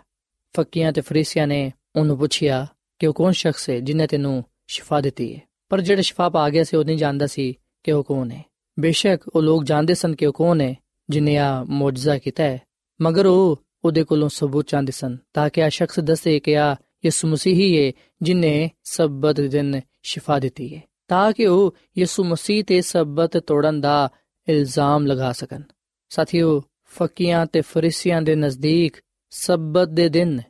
ਫਕੀਆਂ 0.53 0.91
ਤੇ 0.93 1.01
ਫਰੀਸੀਆਂ 1.01 1.47
ਨੇ 1.47 1.71
ਉਹਨੂੰ 1.95 2.17
ਪੁੱਛਿਆ 2.17 2.67
ਕਿ 2.99 3.07
ਉਹ 3.07 3.13
ਕੌਣ 3.13 3.31
ਸ਼ਖਸ 3.31 3.69
ਹੈ 3.69 3.79
ਜਿਨੇ 3.79 4.07
ਤੈਨੂੰ 4.07 4.43
ਸ਼ਿਫਾ 4.67 5.01
ਦਿੱਤੀ 5.01 5.33
ਹੈ 5.35 5.41
ਪਰ 5.69 5.81
ਜਿਹੜਾ 5.81 6.01
ਸ਼ਿਫਾ 6.01 6.29
ਪਾ 6.29 6.49
ਗਿਆ 6.49 6.63
ਸੀ, 6.63 6.77
ਉਹ 6.77 6.83
ਨਹੀਂ 6.83 6.97
ਜਾਣਦਾ 6.97 7.27
ਸੀ 7.27 7.53
ਕਿ 7.83 7.91
ਉਹ 7.91 8.03
ਕੌਣ 8.03 8.31
ਹੈ 8.31 8.43
ਬੇਸ਼ੱਕ 8.79 9.27
ਉਹ 9.27 9.41
ਲੋਕ 9.41 9.63
ਜਾਣਦੇ 9.63 9.93
ਸਨ 9.93 10.15
ਕਿ 10.15 10.25
ਉਹ 10.25 10.33
ਕੌਣ 10.33 10.61
ਹੈ 10.61 10.75
ਜਿਨੇ 11.09 11.37
ਆ 11.37 11.63
ਮੌਜਜ਼ਾ 11.63 12.17
ਕੀਤਾ 12.17 12.43
ਹੈ 12.43 12.61
ਮਗਰ 13.01 13.25
ਉਹ 13.25 13.61
ਉਹਦੇ 13.85 14.03
ਕੋਲੋਂ 14.03 14.29
ਸਬੂਤ 14.29 14.65
ਚਾਹੁੰਦੇ 14.65 14.91
ਸਨ, 14.91 15.17
ਤਾਂ 15.33 15.49
ਕਿ 15.49 15.63
ਆ 15.63 15.69
ਸ਼ਖਸ 15.69 15.99
ਦੱਸੇ 15.99 16.39
ਕਿ 16.39 16.57
ਆ 16.57 16.75
ਯਿਸੂ 17.05 17.27
ਮਸੀਹ 17.27 17.55
ਹੀ 17.55 17.85
ਹੈ 17.85 17.91
ਜਿਨੇ 18.21 18.69
ਸਬਤ 18.83 19.41
ਦਿਨ 19.41 19.81
ਸ਼ਿਫਾ 20.03 20.39
ਦਿੱਤੀ 20.39 20.75
ਹੈ 20.75 20.81
ਤਾਂ 21.07 21.33
ਕਿ 21.33 21.45
ਉਹ 21.45 21.75
ਯਿਸੂ 21.97 22.23
ਮਸੀਹ 22.23 22.63
ਤੇ 22.63 22.81
ਸਬਤ 22.81 23.37
ਤੋੜਨ 23.37 23.81
ਦਾ 23.81 24.09
ਇਲਜ਼ਾਮ 24.49 25.07
ਲਗਾ 25.07 25.31
ਸਕਣ। 25.31 25.61
ਸਾਥੀਓ, 26.09 26.63
ਫਕੀਆਂ 26.85 27.45
ਤੇ 27.45 27.61
ਫਰੀਸੀਆਂ 27.61 28.21
ਦੇ 28.21 28.35
ਨਜ਼ਦੀਕ 28.35 28.93
ਸਬਤ 29.29 29.89
ਦੇ 29.89 30.09
ਦਿਨ 30.09 30.41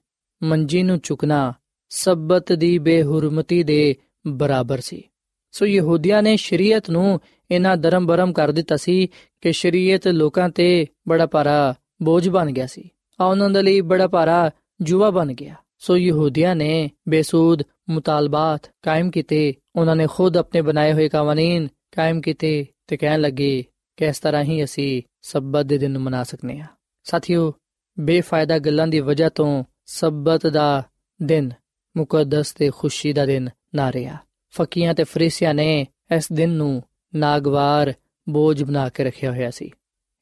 ਮੰਜੀ 0.43 0.83
ਨੂੰ 0.83 0.99
ਚੁਕਣਾ 0.99 1.53
ਸਬਤ 1.89 2.53
ਦੀ 2.53 2.77
ਬੇਹੁਰਮਤੀ 2.79 3.63
ਦੇ 3.63 3.95
ਬਰਾਬਰ 4.27 4.79
ਸੀ। 4.79 5.03
ਸੋ 5.51 5.65
ਯਹੂਦੀਆਂ 5.65 6.23
ਨੇ 6.23 6.37
ਸ਼ਰੀਅਤ 6.37 6.89
ਨੂੰ 6.89 7.19
ਇਹਨਾਂ 7.51 7.77
ਧਰਮ 7.77 8.05
ਬਰਮ 8.05 8.33
ਕਰ 8.33 8.51
ਦਿੱਤਾ 8.51 8.77
ਸੀ 8.77 9.07
ਕਿ 9.41 9.51
ਸ਼ਰੀਅਤ 9.51 10.07
ਲੋਕਾਂ 10.07 10.49
ਤੇ 10.49 10.87
ਬੜਾ 11.07 11.25
ਭਾਰਾ 11.25 11.73
ਬੋਝ 12.01 12.29
ਬਣ 12.29 12.51
ਗਿਆ 12.51 12.67
ਸੀ। 12.67 12.81
ਆ 12.81 12.98
ਉਹਨਾਂ 13.25 13.49
ਦੇ 13.49 13.61
ਲਈ 13.61 13.81
ਬੜਾ 13.81 14.07
ਭਾਰਾ 14.07 14.51
ਜੂਆ 14.81 15.09
ਬਣ 15.09 15.33
ਗਿਆ। 15.33 15.55
ਸੋ 15.79 15.97
ਯਹੂਦੀਆਂ 15.97 16.55
ਨੇ 16.55 16.91
ਬੇਸੂਦ, 17.09 17.63
ਮੁਤਾਲਬਾਤ 17.89 18.71
ਕਾਇਮ 18.81 19.11
ਕੀਤੇ। 19.11 19.53
ਉਹਨਾਂ 19.75 19.95
ਨੇ 19.95 20.07
ਖੁਦ 20.07 20.37
ਆਪਣੇ 20.37 20.61
ਬਣਾਏ 20.61 20.93
ਹੋਏ 20.93 21.09
ਕਾਨੂੰਨ 21.09 21.67
ਕਾਇਮ 21.95 22.21
ਕੀਤੇ 22.21 22.65
ਤੇ 22.87 22.97
ਕਹਿਣ 22.97 23.21
ਲੱਗੇ 23.21 23.65
ਕਿ 23.97 24.05
ਇਸ 24.05 24.19
ਤਰ੍ਹਾਂ 24.19 24.43
ਹੀ 24.43 24.63
ਅਸੀਂ 24.63 25.01
ਸਬਤ 25.21 25.65
ਦੇ 25.65 25.77
ਦਿਨ 25.77 25.91
ਨੂੰ 25.91 26.01
ਮਨਾ 26.01 26.23
ਸਕਨੇ 26.23 26.59
ਆ। 26.59 26.65
ਸਾਥੀਓ, 27.03 27.53
ਬੇਫਾਇਦਾ 27.99 28.59
ਗੱਲਾਂ 28.59 28.87
ਦੀ 28.87 28.99
ਵਜ੍ਹਾ 28.99 29.29
ਤੋਂ 29.29 29.63
ਸਬਤ 29.85 30.47
ਦਾ 30.47 30.83
ਦਿਨ 31.21 31.51
ਮੁਕੱਦਸ 31.97 32.53
ਤੇ 32.53 32.71
ਖੁਸ਼ੀ 32.75 33.13
ਦਾ 33.13 33.25
ਦਿਨ 33.25 33.49
ਨਾ 33.75 33.91
ਰਿਹਾ। 33.91 34.17
ਫਕੀਆਂ 34.49 34.93
ਤੇ 34.93 35.03
ਫਰੀਸੀਆਂ 35.03 35.53
ਨੇ 35.53 35.87
ਇਸ 36.15 36.31
ਦਿਨ 36.31 36.49
ਨੂੰ 36.49 36.83
ਨਾਗਵਾਰ 37.15 37.93
ਬੋਝ 38.29 38.63
ਬਣਾ 38.63 38.89
ਕੇ 38.89 39.03
ਰੱਖਿਆ 39.03 39.31
ਹੋਇਆ 39.31 39.51
ਸੀ। 39.51 39.71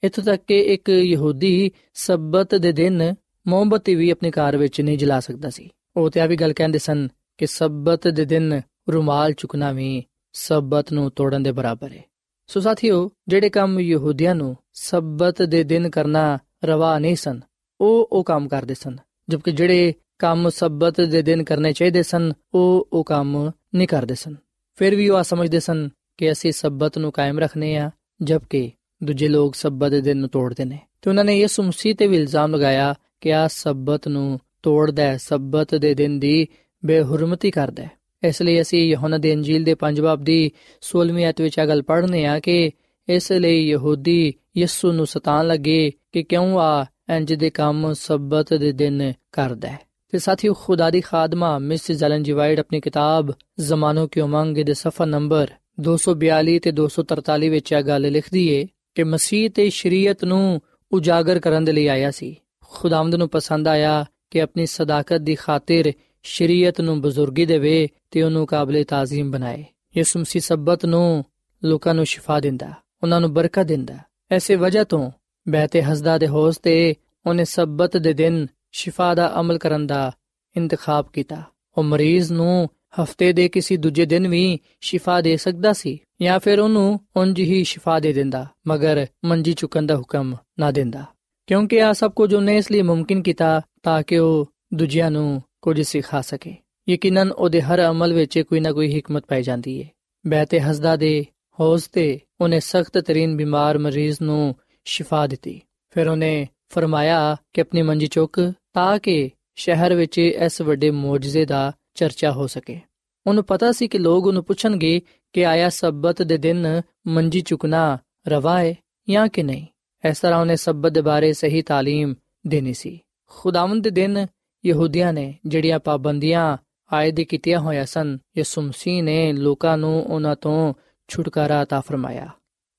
ਇਤੋਂ 0.04 0.24
ਤੱਕ 0.24 0.44
ਕਿ 0.48 0.60
ਇੱਕ 0.74 0.90
ਯਹੂਦੀ 0.90 1.72
ਸਬਤ 1.94 2.56
ਦੇ 2.56 2.72
ਦਿਨ 2.72 3.14
ਮੋਮਬਤੀ 3.48 3.96
ਵੀ 3.96 4.10
ਆਪਣੇ 4.10 4.32
ਘਰ 4.32 4.58
ਵਿੱਚ 4.58 4.82
ਨਹੀਂ 4.82 4.98
ਜਲਾ 4.98 5.20
ਸਕਦਾ 5.20 5.50
ਸੀ। 5.50 5.70
ਉਹ 5.98 6.10
ਤੇ 6.10 6.20
ਆ 6.20 6.26
ਵੀ 6.26 6.36
ਗੱਲ 6.36 6.54
ਕਹਿੰਦੇ 6.54 6.80
ਸਨ 6.80 7.08
ਕਿ 7.38 7.48
ਸਬਤ 7.48 8.08
ਦੇ 8.08 8.26
ਦਿਨ 8.26 8.62
ਰੁਮਾਲ 8.90 9.34
ਚੁਕਣਾ 9.34 9.72
ਵੀ 9.72 10.04
ਸਬਤ 10.34 10.94
ਨੂੰ 10.94 11.10
ਤੋੜਨ 11.12 11.44
ਦੇ 11.44 11.52
ਬਰਾਬਰ 11.52 11.92
ਹੈ 11.92 12.04
ਸੋ 12.48 12.60
ਸਾਥੀਓ, 12.60 13.12
ਜਿਹੜੇ 13.28 13.50
ਕੰਮ 13.50 13.80
ਯਹੂਦੀਆਂ 13.80 14.36
ਨੂੰ 14.36 14.56
ਸਬਤ 14.74 15.42
ਦੇ 15.42 15.64
ਦਿਨ 15.64 15.90
ਕਰਨਾ 15.90 16.38
ਰਵਾ 16.66 17.00
ਨਹੀਂ 17.00 17.16
ਸਨ, 17.16 17.40
ਉਹ 17.82 18.10
ਉਹ 18.12 18.24
ਕੰਮ 18.24 18.48
ਕਰਦੇ 18.48 18.74
ਸਨ, 18.74 18.98
ਜਦਕਿ 19.30 19.52
ਜਿਹੜੇ 19.52 19.94
ਕੰਮ 20.20 20.50
ਸਬਤ 20.50 21.02
ਦੇ 21.02 21.22
ਦਿਨ 21.22 21.44
ਕਰਨੇ 21.44 21.74
ਚਾਹੀਦੇ 21.74 22.04
ਸਨ, 22.04 22.32
ਉਹ 22.54 22.88
ਉਹ 22.94 23.04
ਕੰਮ 23.04 23.52
ਨਹੀਂ 23.76 23.88
ਕਰਦੇ 23.88 24.16
ਸਨ। 24.16 24.36
ਫਿਰ 24.76 24.96
ਵੀ 24.96 25.10
ਉਹ 25.10 25.18
ਆ 25.18 25.22
ਸਮਝਦੇ 25.22 25.60
ਸਨ 25.60 25.90
ਕਿ 26.18 26.32
ਅਸੀਂ 26.32 26.52
ਸਬਤ 26.52 26.98
ਨੂੰ 26.98 27.12
ਕਾਇਮ 27.12 27.40
ਰੱਖਨੇ 27.40 27.76
ਆ, 27.78 27.92
ਜਦਕਿ 28.22 28.72
ਦੂਜੇ 29.04 29.28
ਲੋਕ 29.28 29.56
ਸਬਤ 29.56 29.92
ਦੇ 29.92 30.02
ਦਿਨ 30.02 30.18
ਨੂੰ 30.18 30.30
ਤੋੜਦੇ 30.30 30.66
ਨੇ। 30.66 30.80
ਤੇ 31.02 31.10
ਉਹਨਾਂ 31.10 31.26
ਨੇ 31.26 31.40
ਯਿਸੂ 31.40 31.64
ਮਸੀਹ 31.64 31.96
ਤੇ 31.96 32.08
ਵੀ 32.08 32.16
ਇਲਜ਼ਾਮ 32.16 32.56
ਲਗਾਇਆ 32.56 32.96
ਕਿ 33.22 33.34
ਆ 33.34 33.48
ਸਬਤ 33.48 34.08
ਨੂੰ 34.08 34.40
ਤੋੜਦਾ 34.64 35.04
ਹੈ, 35.04 35.18
ਸਬਤ 35.18 35.76
ਦੇ 35.76 35.94
ਦਿਨ 35.94 36.20
ਦੀ 36.20 36.48
ਬੇਹੁਰਮਤੀ 36.86 37.52
ਕਰਦਾ 37.52 37.84
ਹੈ। 37.84 37.92
ਇਸ 38.24 38.42
ਲਈ 38.42 38.62
ਅਸੀਂ 38.62 38.90
ਯਹੋਨਾ 38.90 39.18
ਦੇ 39.18 39.34
ਅੰਜੀਲ 39.34 39.64
ਦੇ 39.64 39.76
ਪੰਜ 39.76 40.02
ਬਾਬ 40.02 40.24
ਦੀ 40.24 40.52
16ਵੀਂ 40.82 41.26
ਆਇਤ 41.26 41.42
ਵਿੱਚ 41.42 41.58
ਇਹ 41.58 41.68
ਗੱਲ 41.68 41.82
ਪੜ੍ਹਨੇ 41.82 42.26
ਆ 42.26 42.40
ਕਿ 42.40 42.72
ਇਸ 43.10 43.32
ਲਈ 43.32 43.68
ਯਹੂਦੀ 43.68 44.34
ਯਿਸੂ 44.58 44.92
ਨੂੰ 44.92 45.08
ਸਤਾਨ 45.08 45.48
ਲੱਗੇ 45.48 45.92
ਕਿ 46.12 46.24
ਕਿਉਂ 46.24 46.60
ਆ 46.60 46.86
ਇੰਜ 47.10 47.34
ਦੇ 47.34 47.50
ਕੰਮ 47.50 47.94
ਸਬਤ 47.94 48.54
ਦੇ 48.54 48.72
ਦਿਨ 48.72 49.14
ਕਰਦਾ 49.32 49.68
ਹੈ। 49.68 49.80
ਤੇ 50.12 50.20
ਸਾਥੀਓ, 50.20 50.54
ਖੁਦਾ 50.54 50.90
ਦੀ 50.90 51.02
ਖਾਦਮਾ 51.02 51.60
ਮਿਸ 51.60 51.92
ਜ਼ਲਨ 51.92 52.24
ਜੀ 52.24 52.32
ਵਾਈਡ 52.32 52.60
ਆਪਣੀ 52.60 52.80
ਕਿਤਾਬ 52.80 53.32
ਜ਼ਮਾਨੋ 53.60 54.08
ਕੀ 54.08 54.20
ਉਮੰਗ 54.20 54.58
ਦੇ 54.58 54.74
ਸਫਾ 54.74 55.06
ਨੰਬਰ 55.06 55.48
242 55.80 56.60
ਤੇ 56.60 56.72
243 56.72 57.50
ਵਿੱਚ 57.50 57.72
ਇਹ 57.72 57.84
ਗੱਲ 57.84 58.12
ਲਿਖਦੀ 58.12 58.48
ਏ 58.48 58.68
ਕਿ 58.98 59.04
ਮਸੀਹ 59.04 59.50
ਤੇ 59.50 59.70
ਸ਼ਰੀਅਤ 59.70 60.26
ਨੂੰ 60.26 60.62
ਉਜਾਗਰ 60.92 61.40
ਕਰਨ 61.40 61.66
ਦੇ 61.66 61.72
ਲਈ 61.72 61.88
ਆਇਆ 61.88 62.12
ਸੀ। 62.12 62.36
ਖੁਦਾਵੰਦ 62.64 63.16
ਨੂੰ 63.16 63.30
ਪਸੰਦ 63.30 63.68
ਆਇਆ 63.68 64.06
ਕਿ 64.32 64.42
ਆਪਣੀ 64.42 64.66
ਸਦਾਕਤ 64.66 65.18
ਦੀ 65.18 65.36
ਖਾਤਰ 65.36 65.92
ਸ਼ਰੀਅਤ 66.24 66.82
ਨੂੰ 66.82 67.02
ਬਜ਼ੁਰਗੀ 67.02 67.46
ਦੇਵੇ 67.46 67.88
ਤੇ 68.12 68.22
ਉਹਨੂੰ 68.22 68.46
ਕਾਬਲੇ 68.46 68.84
ਤਾਜ਼ੀਮ 68.84 69.32
ਬਣਾਏ। 69.32 69.66
ਯਿਸੂ 69.98 70.20
ਮਸੀਹ 70.20 70.42
ਸਬਤ 70.42 70.86
ਨੂੰ 70.86 71.26
ਲੋਕਾਂ 71.64 71.94
ਨੂੰ 71.94 72.06
ਸ਼ਿਫਾ 72.06 72.40
ਦਿੰਦਾ, 72.40 72.74
ਉਹਨਾਂ 73.04 73.22
ਨੂੰ 73.22 73.34
ਬਰਕਤ 73.34 73.64
ਦਿੰਦਾ। 73.64 73.98
ਐਸੇ 74.32 74.56
ਵਜ੍ਹਾ 74.56 74.84
ਤੋਂ 74.84 75.12
ਬਹਿਤੇ 75.50 75.84
ਹਸਦਾ 75.84 76.18
ਦੇ 76.18 76.28
ਹੌਸ 76.28 76.58
ਤੇ 76.58 76.96
ਉਹਨੇ 77.26 77.46
ਸਬਤ 77.46 77.98
ਦੇ 77.98 78.14
ਦਿਨ 78.14 78.48
ਸ਼ਿਫਾ 78.72 79.16
ਦਾ 79.16 79.40
ਅਮਲ 79.40 79.58
ਕਰਨ 79.58 79.88
ਦਾ 79.88 80.12
ਇੰਤਖਾਬ 80.58 81.06
ਕੀਤਾ। 81.14 81.44
ਉਹ 81.78 81.84
ਮਰੀਜ਼ 81.84 82.32
ਨੂੰ 82.32 82.70
ਹਫ਼ਤੇ 83.04 83.34
ਦੇ 83.34 83.50
ਕਿਸੇ 83.50 83.78
ਦੂਜੇ 83.78 84.06
ਦਿਨ 84.06 84.28
ਵੀ 84.28 84.60
ਸ਼ਿਫਾ 84.82 85.22
ਦੇ 85.22 85.38
ਸਕਦਾ 85.38 85.74
ਸੀ। 85.74 86.00
ਜਾਂ 86.22 86.40
ਫਿਰ 86.40 86.60
ਉਹਨੂੰ 86.60 87.00
ਉਂਝ 87.16 87.40
ਹੀ 87.40 87.64
ਸ਼ਿਫਾ 87.64 88.00
ਦੇ 88.00 88.14
ਦਿੰਦਾ, 88.14 88.48
ਮਗਰ 88.68 89.08
ਮੰਜੀ 89.26 89.54
ਚੁੱਕਣ 89.54 89.86
ਦਾ 89.86 89.96
ਹੁਕਮ 89.96 90.36
ਨਾ 90.60 90.72
ਦਿੰਦਾ। 90.72 91.06
ਕਿਉਂਕਿ 91.48 91.82
ਆ 91.82 91.94
ਸਭ 91.94 92.12
ਕੁਝ 92.12 92.34
ਉਹਨੇ 92.34 92.58
ਇਸ 92.58 92.72
ਲਈ 92.72 92.82
ਮੁਮਕਿਨ 92.82 93.22
ਕੀਤਾ 93.22 93.62
ਤਾਂ 93.84 94.04
ਕਿ 94.04 94.18
ਉਹ 94.18 94.52
ਦੂਜਿਆਂ 94.74 95.12
ਨੂੰ 95.12 95.44
ਕੁਝ 95.62 95.82
ਸਿਖਾ 95.82 96.22
ਸਕੇ। 96.22 96.56
ਯਕੀਨਨ 96.90 97.32
ਉਹਦੇ 97.32 97.62
ਹਰ 97.62 97.90
ਅਮਲ 97.90 98.14
ਵਿੱਚ 98.14 98.40
ਕੋਈ 98.40 98.60
ਨਾ 98.60 98.72
ਕੋਈ 98.72 99.00
ਹਕਮਤ 99.00 99.26
ਪਾਈ 99.28 99.44
ਜਾਂਦੀ 99.44 99.84
ਹੈ 99.84 99.90
ਬਹਿਤੇ 100.28 100.62
ਹਸਦਾ 100.62 100.96
ਦੇ 100.96 101.26
ਹੌਜ਼ 101.60 101.84
ਤੇ 101.94 102.20
ਉਹਨੇ 102.42 102.60
ਸਖਤ 102.60 102.98
ਤਰੀਨ 102.98 103.38
ਬਿਮਾਰ 103.38 103.78
ਮਰੀਜ਼ 103.78 104.18
ਨੂੰ 104.22 104.56
ਸ਼ਿਫਾ 104.86 105.28
ਦਿੱਤੀ। 105.28 105.62
ਫਿਰ 105.90 106.08
ਉਹਨੇ 106.08 106.48
ਫਰਮਾਇਆ 106.70 107.38
ਕਿ 107.54 107.62
ਆਪਣੀ 107.62 107.82
ਮੰਜੀ 107.82 108.08
ਚੁੱਕ 108.08 108.54
ਤਾਂ 108.74 109.00
ਕਿ 109.00 109.30
ਸ਼ਹਿਰ 109.56 109.94
ਵਿੱਚ 109.94 110.18
ਇਸ 110.18 110.62
ਵੱਡੇ 110.62 110.92
ਮੌਜਜ਼ੇ 110.92 111.46
ਦਾ 111.46 111.72
ਚਰਚਾ 111.96 112.32
ਹੋ 112.32 112.48
ਸਕੇ। 112.48 112.80
ਉਹਨੂੰ 113.28 113.44
ਪਤਾ 113.44 113.72
ਸੀ 113.72 113.88
ਕਿ 113.88 113.98
ਲੋਕ 113.98 114.28
ਉਹਨੂੰ 114.28 114.44
ਪੁੱਛਣਗੇ 114.44 115.02
ਕਿ 115.33 115.47
ਆਇਆ 115.47 115.69
ਸਬਤ 115.69 116.23
ਦੇ 116.23 116.37
ਦਿਨ 116.37 116.83
ਮੰਜੀ 117.07 117.41
ਚੁਕਣਾ 117.41 117.99
ਰਵਾ 118.29 118.61
ਹੈ 118.61 118.75
ਜਾਂ 119.11 119.29
ਕਿ 119.29 119.43
ਨਹੀਂ 119.43 119.67
ਇਸ 120.11 120.21
ਤਰ੍ਹਾਂ 120.21 120.41
ਉਹਨੇ 120.41 120.57
ਸਬਤ 120.57 120.93
ਦੇ 120.93 121.01
ਬਾਰੇ 121.01 121.33
ਸਹੀ 121.33 121.61
تعلیم 121.61 122.15
ਦੇਣੀ 122.47 122.73
ਸੀ 122.73 123.01
ਖੁਦਾਵੰਦ 123.27 123.83
ਦੇ 123.83 123.91
ਦਿਨ 123.91 124.27
ਯਹੂਦੀਆਂ 124.67 125.13
ਨੇ 125.13 125.35
ਜਿਹੜੀਆਂ 125.47 125.81
ਪਾਬੰਦੀਆਂ 125.81 126.57
ਆਇਦ 126.93 127.21
ਕੀਤੀਆਂ 127.21 127.61
ਹੋਇਆ 127.61 127.85
ਸਨ 127.85 128.19
ਯਿਸੂ 128.39 128.61
ਮਸੀਹ 128.61 129.03
ਨੇ 129.03 129.33
ਲੋਕਾਂ 129.33 129.79
ਨੂੰ 129.79 130.03
ਉਹਨਾਂ 130.03 130.37
ਤੋਂ 130.37 130.75
ਛੁਟਕਾਰਾ 131.09 131.63
عطا 131.63 131.81
ਫਰਮਾਇਆ 131.81 132.29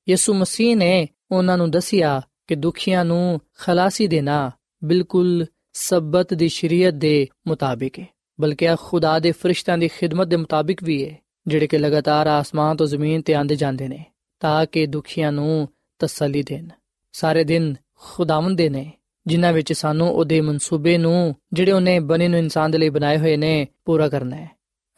ਯਿਸੂ 0.10 0.34
ਮਸੀਹ 0.34 0.78
ਨੇ 0.78 1.08
ਉਹਨਾਂ 1.32 1.58
ਨੂੰ 1.58 1.72
ਦੱਸਿਆ 1.72 2.22
ਕਿ 2.48 2.56
ਦੁਖੀਆਂ 2.56 3.06
ਨੂੰ 3.06 3.40
ਖਲਾਸੀ 3.58 4.08
ਦੇਣਾ 4.08 4.52
ਬਿਲਕੁਲ 4.84 5.46
ਸਬਤ 5.74 6.34
ਦੀ 6.34 6.48
ਸ਼ਰੀਅਤ 6.48 6.94
ਦੇ 6.94 7.28
ਮੁਤਾਬਿਕ 7.48 8.00
ਹੈ 8.00 8.08
ਬਲਕਿ 8.42 8.68
ਖੁਦਾ 8.76 9.20
ਦੇ 9.20 9.32
ਫਰਿਸ਼ਤਿਆਂ 9.32 9.78
ਦੀ 9.78 9.88
ਖਿਦਮਤ 9.88 10.28
ਦੇ 10.28 10.36
ਮੁਤਾਬਿਕ 10.36 10.84
ਵੀ 10.84 11.06
ਹੈ 11.06 11.18
ਜਿਹੜੇ 11.48 11.68
ਕਿ 11.68 11.78
ਲਗਾਤਾਰ 11.78 12.28
ਆਸਮਾਨ 12.28 12.78
ਤੋਂ 12.78 12.88
ਜ਼ਮੀਨ 12.88 13.22
ਤੇ 13.22 13.34
ਆਂਦੇ 13.34 13.56
ਜਾਂਦੇ 13.56 13.88
ਨੇ 13.88 14.04
ਤਾਂ 14.40 14.66
ਕਿ 14.66 14.86
ਦੁਖੀਆਂ 14.86 15.32
ਨੂੰ 15.32 15.68
ਤਸੱਲੀ 16.00 16.44
ਦੇਣ 16.44 16.68
ਸਾਰੇ 17.12 17.44
ਦਿਨ 17.44 17.76
ਖੁਦਾਵੰਦ 17.96 18.58
ਦੇ 18.58 18.70
ਨੇ 18.70 18.92
ਜਿਨ੍ਹਾਂ 19.28 19.54
ਵਿੱਚ 19.54 19.74
ਸਾਨੂੰ 19.74 20.10
ਉਹਦੇ 20.10 20.42
ਮਨਸੂਬੇ 20.42 20.98
ਨੂੰ 20.98 21.36
ਜਿਹੜੇ 21.54 21.72
ਉਹਨੇ 21.72 22.00
ਬਣੇ 22.00 22.28
ਨੂੰ 22.28 22.40
ਇਨਸਾਨ 22.40 22.72
ਦੇ 22.72 22.78
ਲਈ 22.78 22.90
ਬਣਾਏ 22.90 23.18
ਹੋਏ 23.18 23.38
ਨੇ 23.38 23.68
ਪੂਰਾ 23.86 24.08
ਕਰਨਾ 24.08 24.36
ਹੈ 24.36 24.50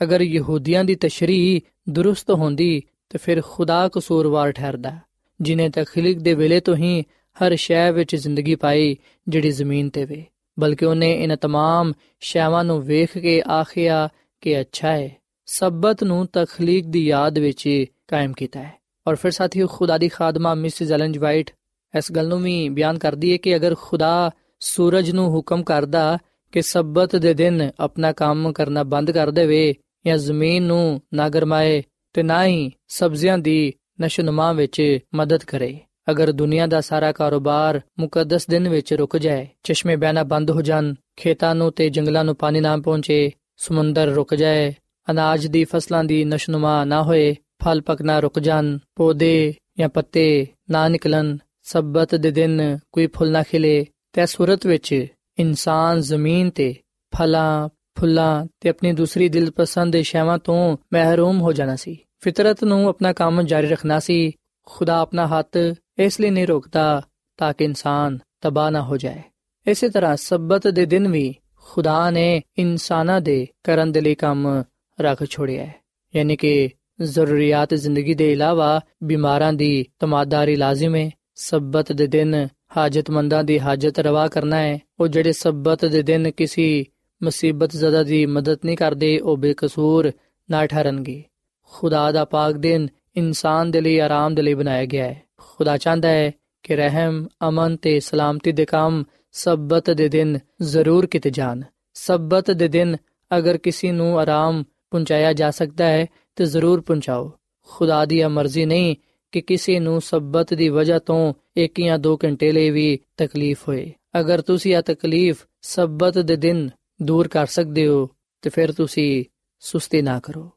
ਅਗਰ 0.01 0.21
ਯਹੂਦੀਆਂ 0.21 0.83
ਦੀ 0.83 0.95
ਤਸ਼ਰੀਹ 0.95 1.61
ਦਰੁਸਤ 1.91 2.31
ਹੁੰਦੀ 2.31 2.81
ਤੇ 3.09 3.17
ਫਿਰ 3.17 3.41
ਖੁਦਾ 3.41 3.87
ਕਸੂਰਵਾਰ 3.87 4.51
ਠਹਿਰਦਾ 4.51 4.99
ਜਿਨੇ 5.41 5.69
ਤਖਲੀਕ 5.69 6.19
ਦੇ 6.19 6.33
ਵੇਲੇ 6.33 6.59
ਤੋਂ 6.59 6.75
ਹੀ 6.75 7.03
ਹਰ 7.43 7.55
ਸ਼ੈ 7.55 7.91
ਵਿੱਚ 7.91 8.15
ਜ਼ਿੰਦਗੀ 8.15 8.55
ਪਾਈ 8.55 8.95
ਜਿਹੜੀ 9.27 9.51
ਜ਼ਮੀਨ 9.51 9.89
ਤੇ 9.89 10.05
ਵੇ 10.05 10.25
ਬਲਕਿ 10.59 10.85
ਉਹਨੇ 10.85 11.11
ਇਹਨਾਂ 11.13 11.37
तमाम 11.45 11.93
ਸ਼ੈਵਾਂ 12.19 12.63
ਨੂੰ 12.63 12.81
ਵੇਖ 12.81 13.17
ਕੇ 13.17 13.41
ਆਖਿਆ 13.49 14.09
ਕਿ 14.41 14.61
ਅੱਛਾ 14.61 14.91
ਹੈ 14.91 15.17
ਸਬਤ 15.52 16.04
ਨੂੰ 16.04 16.26
ਤਖਲੀਕ 16.32 16.86
ਦੀ 16.86 17.06
ਯਾਦ 17.06 17.38
ਵਿੱਚ 17.38 17.84
ਕਾਇਮ 18.08 18.32
ਕੀਤਾ 18.32 18.62
ਹੈ। 18.62 18.72
ਔਰ 19.08 19.14
ਫਿਰ 19.14 19.30
ਸਾਥੀ 19.30 19.66
ਖੁਦਾ 19.66 19.98
ਦੀ 19.98 20.08
ਖਾਦਮਾ 20.08 20.54
ਮਿਸ 20.54 20.82
ਜ਼ਲਨਜ 20.82 21.18
ਵਾਈਟ 21.18 21.50
ਇਸ 21.98 22.12
ਗੱਲ 22.12 22.28
ਨੂੰ 22.28 22.42
ਵੀ 22.42 22.68
ਬਿਆਨ 22.68 22.98
ਕਰਦੀ 22.98 23.32
ਹੈ 23.32 23.36
ਕਿ 23.36 23.56
ਅਗਰ 23.56 23.74
ਖੁਦਾ 23.82 24.30
ਸੂਰਜ 24.60 25.10
ਨੂੰ 25.10 25.28
ਹੁਕਮ 25.28 25.62
ਕਰਦਾ 25.62 26.18
ਕਿ 26.52 26.62
ਸਬਤ 26.62 27.16
ਦੇ 27.16 27.34
ਦਿਨ 27.34 27.70
ਆਪਣਾ 27.80 28.12
ਕੰਮ 28.12 28.52
ਕਰਨਾ 28.52 28.82
ਬੰਦ 28.82 29.10
ਕਰ 29.10 29.30
ਦੇਵੇ 29.30 29.74
ਜਾਂ 30.06 30.16
ਜ਼ਮੀਨ 30.18 30.62
ਨੂੰ 30.62 31.00
ਨਾ 31.14 31.28
ਗਰਮਾਏ 31.28 31.82
ਤੇ 32.12 32.22
ਨਾ 32.22 32.46
ਹੀ 32.46 32.70
ਸਬਜ਼ੀਆਂ 32.88 33.38
ਦੀ 33.38 33.72
ਨਸ਼ੋਨਮਾ 34.02 34.52
ਵਿੱਚ 34.52 34.98
ਮਦਦ 35.14 35.44
ਕਰੇ। 35.44 35.78
ਅਗਰ 36.10 36.32
ਦੁਨੀਆ 36.32 36.66
ਦਾ 36.66 36.80
ਸਾਰਾ 36.80 37.12
ਕਾਰੋਬਾਰ 37.12 37.80
ਮੁਕੱਦਸ 37.98 38.46
ਦਿਨ 38.46 38.68
ਵਿੱਚ 38.68 38.94
ਰੁਕ 38.94 39.16
ਜਾਏ, 39.16 39.48
ਚਸ਼ਮੇ 39.62 39.96
ਬਹਿਣਾ 39.96 40.22
ਬੰਦ 40.22 40.50
ਹੋ 40.50 40.62
ਜਾਣ, 40.62 40.94
ਖੇਤਾਂ 41.16 41.54
ਨੂੰ 41.54 41.72
ਤੇ 41.72 41.90
ਜੰਗਲਾਂ 41.90 42.24
ਨੂੰ 42.24 42.36
ਪਾਣੀ 42.36 42.60
ਨਾ 42.60 42.76
ਪਹੁੰਚੇ, 42.76 43.30
ਸਮੁੰਦਰ 43.56 44.06
ਰੁਕ 44.06 44.34
ਜਾਏ 44.34 44.74
ਅਨਾਜ 45.10 45.46
ਦੀ 45.46 45.64
ਫਸਲਾਂ 45.64 46.04
ਦੀ 46.04 46.24
ਨਸ਼ਨੁਮਾ 46.24 46.84
ਨਾ 46.84 47.02
ਹੋਏ, 47.02 47.36
ਫਲ 47.64 47.80
ਪਕਣਾ 47.80 48.20
ਰੁਕ 48.20 48.38
ਜਾਣ, 48.38 48.78
ਪੌਦੇ 48.96 49.54
ਜਾਂ 49.78 49.88
ਪੱਤੇ 49.88 50.46
ਨਾ 50.70 50.88
ਨਿਕਲਣ, 50.88 51.36
ਸਬਤ 51.62 52.14
ਦੇ 52.14 52.30
ਦਿਨ 52.30 52.78
ਕੋਈ 52.92 53.06
ਫੁੱਲ 53.06 53.30
ਨਾ 53.30 53.42
ਖਿਲੇ, 53.42 53.86
ਤੇ 54.12 54.26
ਸੂਰਤ 54.26 54.66
ਵਿੱਚ 54.66 55.06
ਇਨਸਾਨ 55.38 56.00
ਜ਼ਮੀਨ 56.00 56.50
ਤੇ 56.50 56.74
ਫਲਾਂ, 57.18 57.68
ਫੁੱਲਾਂ 57.98 58.46
ਤੇ 58.60 58.68
ਆਪਣੀ 58.68 58.92
ਦੂਸਰੀ 58.92 59.28
ਦਿਲਪਸੰਦ 59.28 59.96
ਸ਼ੈਵਾਂ 59.96 60.38
ਤੋਂ 60.38 60.76
ਮਹਿਰੂਮ 60.92 61.40
ਹੋ 61.40 61.52
ਜਾਣਾ 61.52 61.76
ਸੀ। 61.76 61.98
ਫਿਤਰਤ 62.20 62.64
ਨੂੰ 62.64 62.88
ਆਪਣਾ 62.88 63.12
ਕੰਮ 63.12 63.42
ਜਾਰੀ 63.42 63.66
ਰੱਖਣਾ 63.66 63.98
ਸੀ। 63.98 64.32
ਖੁਦਾ 64.66 64.98
ਆਪਣਾ 64.98 65.26
ਹੱਥ 65.26 65.56
ਇਸ 65.98 66.20
ਲਈ 66.20 66.30
ਨਹੀਂ 66.30 66.46
ਰੋਕਦਾ 66.46 67.02
ਤਾਂ 67.36 67.52
ਕਿ 67.52 67.64
ਇਨਸਾਨ 67.64 68.18
ਤਬਾਹ 68.40 68.70
ਨਾ 68.70 68.82
ਹੋ 68.82 68.96
ਜਾਏ। 68.96 69.22
ਇਸੇ 69.66 69.88
ਤਰ੍ਹਾਂ 69.88 70.16
ਸਬਤ 70.16 70.68
ਦੇ 70.68 70.86
ਦਿਨ 70.86 71.08
ਵੀ 71.08 71.34
ਖੁਦਾ 71.64 72.10
ਨੇ 72.10 72.42
ਇਨਸਾਨਾਂ 72.58 73.20
ਦੇ 73.20 73.46
ਕਰਨ 73.64 73.92
ਦੇ 73.92 74.00
ਲਈ 74.00 74.14
ਕੰਮ 74.14 74.62
ਰੱਖ 75.00 75.24
ਛੋੜਿਆ 75.24 75.64
ਹੈ। 75.64 75.74
ਯਾਨੀ 76.16 76.36
ਕਿ 76.36 76.68
ਜ਼ਰੂਰੀਅਤ 77.02 77.74
ਜ਼ਿੰਦਗੀ 77.74 78.14
ਦੇ 78.14 78.32
ਇਲਾਵਾ 78.32 78.80
ਬਿਮਾਰਾਂ 79.02 79.52
ਦੀ 79.52 79.86
ਤਮਾਦਾਰੀ 79.98 80.56
ਲਾਜ਼ਮ 80.56 80.94
ਹੈ। 80.94 81.10
ਸਬਤ 81.34 81.92
ਦੇ 81.92 82.06
ਦਿਨ 82.06 82.48
ਹਾਜਤਮੰਦਾਂ 82.76 83.44
ਦੀ 83.44 83.60
ਹਾਜਤ 83.60 83.98
ਰਵਾ 83.98 84.28
ਕਰਨਾ 84.28 84.56
ਹੈ। 84.56 84.78
ਉਹ 85.00 85.08
ਜਿਹੜੇ 85.08 85.32
ਸਬਤ 85.32 85.84
ਦੇ 85.84 86.02
ਦਿਨ 86.02 86.30
ਕਿਸੇ 86.30 86.84
ਮੁਸੀਬਤ 87.22 87.76
ਜ਼ਦਾ 87.76 88.02
ਦੀ 88.02 88.26
ਮਦਦ 88.26 88.58
ਨਹੀਂ 88.64 88.76
ਕਰਦੇ, 88.76 89.18
ਉਹ 89.18 89.36
ਬੇਕਸੂਰ 89.36 90.12
ਨਾ 90.50 90.66
ਠਹਿਰਨਗੇ। 90.66 91.24
ਖੁਦਾ 91.62 92.12
ਦਾ 92.12 92.24
ਪਾਕ 92.24 92.52
ਦਿਨ 92.52 92.88
ਇਨਸਾਨ 93.16 93.70
ਦੇ 93.70 93.80
ਲਈ 93.80 93.98
ਆਰਾਮ 93.98 94.34
ਦੇ 94.34 94.42
ਲਈ 94.42 94.54
ਬਣਾਇਆ 94.54 94.84
ਗਿਆ 94.84 95.04
ਹੈ। 95.04 95.22
ਖੁਦਾ 95.38 95.76
ਚਾਹੁੰਦਾ 95.76 96.08
ਹੈ 96.08 96.32
ਕਿ 96.62 96.76
ਰਹਿਮ, 96.76 97.28
ਅਮਨ 97.48 97.76
ਤੇ 97.76 98.00
ਸਲਾਮਤੀ 98.00 98.52
ਦੇ 98.52 98.64
ਕੰਮ 98.64 99.04
ਸਬਤ 99.32 99.90
ਦੇ 99.90 100.08
ਦਿਨ 100.08 100.38
ਜ਼ਰੂਰ 100.62 101.06
ਕੀਤੇ 101.06 101.30
ਜਾਣ। 101.30 101.62
ਸਬਤ 101.94 102.50
ਦੇ 102.50 102.68
ਦਿਨ 102.68 102.96
ਅਗਰ 103.38 103.56
ਕਿਸੇ 103.56 103.92
ਨੂੰ 103.92 104.18
ਆਰਾਮ 104.18 104.64
ਪਹੁੰਚਾਇਆ 104.90 105.32
ਜਾ 105.32 105.50
ਸਕਦਾ 105.50 105.84
ਹੈ 105.84 106.06
ਤੇ 106.36 106.44
ਜ਼ਰੂਰ 106.44 106.80
ਪਹੁੰਚਾਓ 106.80 107.32
ਖੁਦਾ 107.68 108.04
ਦੀ 108.04 108.24
ਮਰਜ਼ੀ 108.24 108.66
ਨਹੀਂ 108.66 108.96
ਕਿ 109.32 109.40
ਕਿਸੇ 109.40 109.80
ਨੂੰ 109.80 110.00
ਸਬਤ 110.00 110.54
ਦੀ 110.54 110.68
ਵਜ੍ਹਾ 110.68 110.98
ਤੋਂ 110.98 111.34
ਇੱਕ 111.56 111.80
ਜਾਂ 111.80 111.98
ਦੋ 111.98 112.18
ਘੰਟੇ 112.24 112.52
ਲਈ 112.52 112.70
ਵੀ 112.70 112.98
ਤਕਲੀਫ 113.16 113.68
ਹੋਏ। 113.68 113.92
ਅਗਰ 114.20 114.40
ਤੁਸੀਂ 114.40 114.76
ਇਹ 114.76 114.82
ਤਕਲੀਫ 114.82 115.46
ਸਬਤ 115.62 116.18
ਦੇ 116.18 116.36
ਦਿਨ 116.36 116.70
ਦੂਰ 117.02 117.28
ਕਰ 117.28 117.46
ਸਕਦੇ 117.46 117.86
ਹੋ, 117.86 118.08
ਤੇ 118.42 118.50
ਫਿਰ 118.50 118.72
ਤੁਸੀਂ 118.72 119.24
ਸੁਸਤੀ 119.60 120.02
ਨਾ 120.02 120.20
ਕਰੋ। 120.20 120.50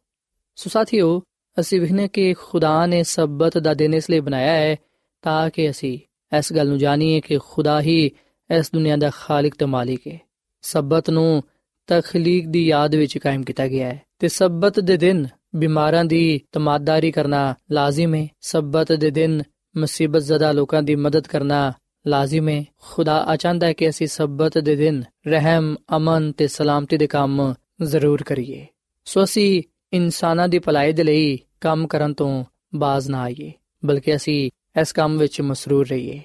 ਸੋ 0.55 0.69
ਸਾਥੀਓ, 0.69 1.21
ਅਸੀਂ 1.59 1.81
ਵਿਖਨੇ 1.81 2.07
ਕਿ 2.07 2.33
ਖੁਦਾ 2.33 2.85
ਨੇ 2.85 3.03
ਸਬਤ 3.03 3.57
ਦਾ 3.57 3.73
ਦਿਨ 3.73 3.93
ਇਸ 3.93 4.09
ਲਈ 4.09 4.19
ਬਣਾਇਆ 4.19 4.51
ਹੈ 4.51 4.75
ਤਾਂ 5.21 5.49
ਕਿ 5.49 5.69
ਅਸੀਂ 5.69 5.99
ਇਸ 6.37 6.53
ਗੱਲ 6.53 6.67
ਨੂੰ 6.67 6.77
ਜਾਣੀਏ 6.77 7.21
ਕਿ 7.21 7.37
ਖੁਦਾ 7.37 7.81
ਹੀ 7.81 8.11
ਇਸ 8.57 8.71
ਦੁਨੀਆ 8.73 8.95
ਦਾ 8.95 9.09
ਖਾਲਕ 9.09 9.55
ਤੇ 9.55 9.65
ਮਾਲਿਕ 9.65 10.07
ਹੈ। 10.07 10.19
ਸਬਤ 10.61 11.09
ਨੂੰ 11.09 11.43
ਤਖਲੀਕ 11.87 12.47
ਦੀ 12.47 12.65
ਯਾਦ 12.65 12.95
ਵਿੱਚ 12.95 13.17
ਕਾਇਮ 13.17 13.43
ਕੀਤਾ 13.43 13.67
ਗਿਆ 13.67 13.87
ਹੈ। 13.87 14.01
ਤੇ 14.23 14.27
ਸਬਤ 14.27 14.79
ਦੇ 14.79 14.97
ਦਿਨ 14.97 15.27
ਬਿਮਾਰਾਂ 15.55 16.05
ਦੀ 16.05 16.41
ਤਮਾਦਾਰੀ 16.51 17.11
ਕਰਨਾ 17.11 17.55
ਲਾਜ਼ਮ 17.71 18.15
ਹੈ 18.15 18.27
ਸਬਤ 18.41 18.91
ਦੇ 18.91 19.09
ਦਿਨ 19.11 19.43
ਮੁਸੀਬਤ 19.77 20.21
ਜ਼ਦਾ 20.21 20.51
ਲੋਕਾਂ 20.51 20.83
ਦੀ 20.83 20.95
ਮਦਦ 20.95 21.27
ਕਰਨਾ 21.27 21.73
ਲਾਜ਼ਮ 22.07 22.49
ਹੈ 22.49 22.65
ਖੁਦਾ 22.81 23.23
ਆਚਾਂਦਾ 23.23 23.67
ਹੈ 23.67 23.73
ਕਿ 23.73 23.89
ਅਸੀਂ 23.89 24.07
ਸਬਤ 24.07 24.57
ਦੇ 24.57 24.75
ਦਿਨ 24.75 25.03
ਰਹਿਮ, 25.27 25.75
ਅਮਨ 25.97 26.31
ਤੇ 26.31 26.47
ਸਲਾਮਤੀ 26.47 26.97
ਦੇ 26.97 27.07
ਕੰਮ 27.07 27.53
ਜ਼ਰੂਰ 27.83 28.23
ਕਰੀਏ। 28.23 28.65
ਸੋ 29.05 29.23
ਅਸੀਂ 29.23 29.63
ਇਨਸਾਨਾਂ 29.93 30.47
ਦੀ 30.47 30.59
ਭਲਾਈ 30.59 30.93
ਦੇ 30.93 31.03
ਲਈ 31.03 31.39
ਕੰਮ 31.61 31.87
ਕਰਨ 31.87 32.13
ਤੋਂ 32.13 32.45
ਬਾਜ਼ 32.75 33.09
ਨਾ 33.09 33.21
ਆਈਏ, 33.21 33.51
ਬਲਕਿ 33.85 34.15
ਅਸੀਂ 34.15 34.51
ਇਸ 34.81 34.91
ਕੰਮ 34.91 35.17
ਵਿੱਚ 35.17 35.41
ਮਸਰੂਰ 35.41 35.87
ਰਹੀਏ। 35.87 36.21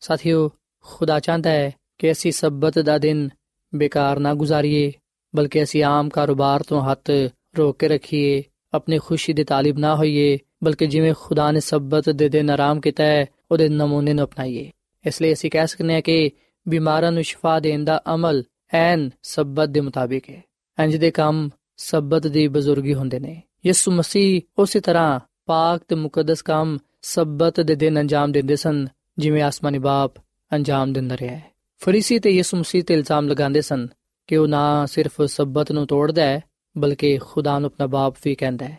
ਸਾਥੀਓ, 0.00 0.50
ਖੁਦਾ 0.82 1.20
ਚਾਹੁੰਦਾ 1.20 1.50
ਹੈ 1.50 1.74
ਕਿ 1.98 2.12
ਅਸੀਂ 2.12 2.32
ਸਬਤ 2.32 2.78
ਦਾ 2.78 2.98
ਦਿਨ 2.98 3.28
ਬੇਕਾਰ 3.74 4.18
ਨਾ 4.18 4.34
ਗੁਜ਼ਾਰੀਏ, 4.34 4.92
ਬਲਕਿ 5.36 5.62
ਅਸੀਂ 5.62 5.84
ਆਮ 5.84 6.08
ਕਾਰੋਬਾਰ 6.08 6.62
ਤੋਂ 6.62 6.80
ਹੱਥ 6.82 7.10
ਰੋਕ 7.58 7.78
ਕੇ 7.78 7.88
ਰੱਖੀਏ, 7.88 8.42
ਆਪਣੀ 8.74 8.98
ਖੁਸ਼ੀ 8.98 9.32
ਦੇ 9.32 9.44
ਤਾਲਿਬ 9.44 9.78
ਨਾ 9.78 9.96
ਹੋਈਏ, 9.96 10.38
ਬਲਕਿ 10.64 10.86
ਜਿਵੇਂ 10.86 11.14
ਖੁਦਾ 11.20 11.52
ਨੇ 11.52 11.60
ਸਬਤ 11.60 12.10
ਦੇ 12.10 12.28
ਦਿਨ 12.28 12.50
ਆਰਾਮ 12.50 12.80
ਕੀਤਾ 12.80 13.04
ਹੈ, 13.04 13.26
ਉਹਦੇ 13.50 13.68
ਨਮੂਨੇ 13.68 14.12
ਨੂੰ 14.12 14.24
ਅਪਣਾਈਏ। 14.24 14.70
ਇਸ 15.06 15.22
ਲਈ 15.22 15.32
ਅਸੀਂ 15.32 15.50
ਕਹਿ 15.50 15.66
ਸਕਨੇ 15.66 15.94
ਹਾਂ 15.94 16.02
ਕਿ 16.02 16.30
ਬਿਮਾਰਾਂ 16.68 17.12
ਨੂੰ 17.12 17.22
ਸ਼ਿਫਾ 17.22 17.60
ਦੇਣ 17.60 17.84
ਦਾ 17.84 18.02
ਅਮਲ 18.14 18.44
ਐਨ 18.74 19.10
ਸਬਤ 19.22 19.68
ਦੇ 19.68 19.80
ਮੁਤਾਬਿਕ 19.80 20.30
ਹੈ। 20.30 20.42
ਇੰਜ 20.82 20.96
ਦੇ 20.96 21.10
ਕੰਮ 21.10 21.50
ਸਬਤ 21.76 22.26
ਦੀ 22.26 22.48
ਬਜ਼ੁਰਗੀ 22.48 22.94
ਹੁੰਦੇ 22.94 23.20
ਨੇ। 23.20 23.42
ਯਿਸੂ 23.66 23.92
ਮਸੀਹ 23.92 24.40
ਉਸੇ 24.58 24.80
ਤਰ੍ਹਾਂ 24.80 25.20
ਪਾਕ 25.46 25.80
ਤੇ 25.88 25.94
ਮੁਕੱਦਸ 25.94 26.42
ਕੰਮ 26.42 26.78
ਸਬਤ 27.02 27.60
ਦੇ 27.60 27.74
ਦਿਨ 27.74 28.00
ਅੰਜਾਮ 28.00 28.32
ਦਿੰਦੇ 28.32 28.56
ਸਨ, 28.56 28.86
ਜਿਵੇਂ 29.18 29.42
ਆਸਮਾਨੀ 29.42 29.78
ਬਾਪ 29.78 30.12
ਅੰਜਾਮ 30.52 30.92
ਦਿੰਦਾ 30.92 31.16
ਰਿਹਾ 31.16 31.36
ਹੈ। 31.36 31.44
ਫਰੀਸੀ 31.78 32.18
ਤੇ 32.18 32.30
ਯਿਸੂ 32.30 32.56
ਮਸੀਹ 32.56 32.82
ਤੇ 32.82 32.94
ਇਲਜ਼ਾਮ 32.94 33.28
ਲਗਾਉਂਦੇ 33.28 33.60
ਸਨ 33.60 33.88
ਕਿ 34.26 34.36
ਉਹ 34.36 34.48
ਨਾ 34.48 34.86
ਸਿਰਫ 34.86 35.22
ਸਬਤ 35.22 35.72
ਨੂੰ 35.72 35.86
ਤੋੜਦਾ 35.86 36.22
ਹੈ 36.22 36.40
ਬਲਕਿ 36.78 37.18
ਖੁਦਾ 37.18 37.58
ਨੂੰ 37.58 37.66
ਆਪਣਾ 37.66 37.86
ਬਾਪ 37.86 38.14
ਵੀ 38.24 38.34
ਕਹਿੰਦਾ 38.34 38.66
ਹੈ। 38.66 38.78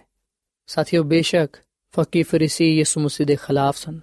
ਸਾਥੀਓ, 0.67 1.03
ਬੇਸ਼ੱਕ 1.03 1.57
ਫਕੀ 1.95 2.23
ਫਰੀਸੀ 2.23 2.77
ਯਿਸੂ 2.77 3.01
ਮਸੀਹ 3.01 3.27
ਦੇ 3.27 3.35
ਖਿਲਾਫ 3.35 3.77
ਸਨ, 3.77 3.99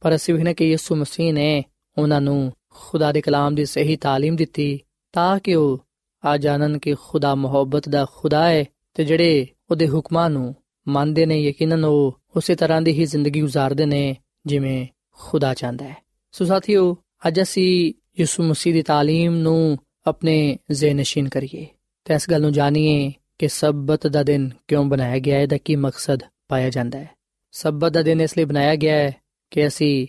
ਪਰ 0.00 0.14
ਅਸੀਂ 0.14 0.34
ਵੇਖਨੇ 0.34 0.54
ਕਿ 0.54 0.70
ਯਿਸੂ 0.70 0.96
ਮਸੀਹ 0.96 1.32
ਨੇ 1.34 1.64
ਉਹਨਾਂ 1.98 2.20
ਨੂੰ 2.20 2.52
ਖੁਦਾ 2.70 3.12
ਦੇ 3.12 3.20
ਕਲਾਮ 3.20 3.54
ਦੀ 3.54 3.64
ਸਹੀ 3.64 3.94
تعلیم 3.94 4.36
ਦਿੱਤੀ 4.36 4.80
ਤਾਂ 5.12 5.38
ਕਿ 5.38 5.54
ਉਹ 5.54 5.84
ਆ 6.24 6.36
ਜਾਣਨ 6.36 6.78
ਕਿ 6.78 6.94
ਖੁਦਾ 6.94 7.34
ਮੁਹੱਬਤ 7.34 7.88
ਦਾ 7.88 8.06
ਖੁਦਾ 8.12 8.48
ਹੈ 8.48 8.64
ਤੇ 8.94 9.04
ਜਿਹੜੇ 9.04 9.46
ਉਹਦੇ 9.70 9.88
ਹੁਕਮਾਂ 9.88 10.30
ਨੂੰ 10.30 10.54
ਮੰਨਦੇ 10.88 11.26
ਨੇ, 11.26 11.42
ਯਕੀਨਨ 11.42 11.84
ਉਹ 11.84 12.20
ਉਸੇ 12.36 12.54
ਤਰ੍ਹਾਂ 12.54 12.82
ਦੀ 12.82 12.92
ਹੀ 12.92 13.04
ਜ਼ਿੰਦਗੀ 13.04 13.42
گزارਦੇ 13.42 13.86
ਨੇ 13.86 14.16
ਜਿਵੇਂ 14.46 14.86
ਖੁਦਾ 15.12 15.54
ਚਾਹੁੰਦਾ 15.54 15.88
ਹੈ। 15.88 15.96
ਸੋ 16.32 16.44
ਸਾਥੀਓ, 16.44 16.96
ਅੱਜ 17.28 17.42
ਅਸੀਂ 17.42 17.94
ਯਿਸੂ 18.20 18.42
ਮਸੀਹ 18.42 18.72
ਦੀ 18.72 18.80
تعلیم 18.80 19.38
ਨੂੰ 19.38 19.78
ਆਪਣੇ 20.06 20.58
ਜ਼ਿਹਨ 20.70 20.96
ਨਸ਼ੀਨ 20.96 21.28
ਕਰੀਏ 21.28 21.66
ਤੇ 22.04 22.14
ਇਸ 22.14 22.30
ਗੱਲ 22.30 22.40
ਨੂੰ 22.40 22.52
ਜਾਣੀਏ 22.52 23.12
ਕਿ 23.38 23.48
ਸਬਤ 23.48 24.06
ਦਾ 24.06 24.22
ਦਿਨ 24.22 24.50
ਕਿਉਂ 24.68 24.84
ਬਣਾਇਆ 24.84 25.18
ਗਿਆ 25.18 25.38
ਹੈ, 25.38 25.46
ਦਾ 25.46 25.56
ਕੀ 25.56 25.76
ਮਕਸਦ 25.76 26.20
ਪਾਇਆ 26.48 26.70
ਜਾਂਦਾ 26.70 26.98
ਹੈ? 26.98 27.10
ਸਬਤ 27.52 27.92
ਦਾ 27.92 28.02
ਦਿਨ 28.02 28.20
ਇਸ 28.20 28.38
ਲਈ 28.38 28.44
ਬਣਾਇਆ 28.44 28.76
ਗਿਆ 28.76 28.96
ਹੈ 28.96 29.16
ਕਿ 29.50 29.66
ਅਸੀਂ 29.66 30.06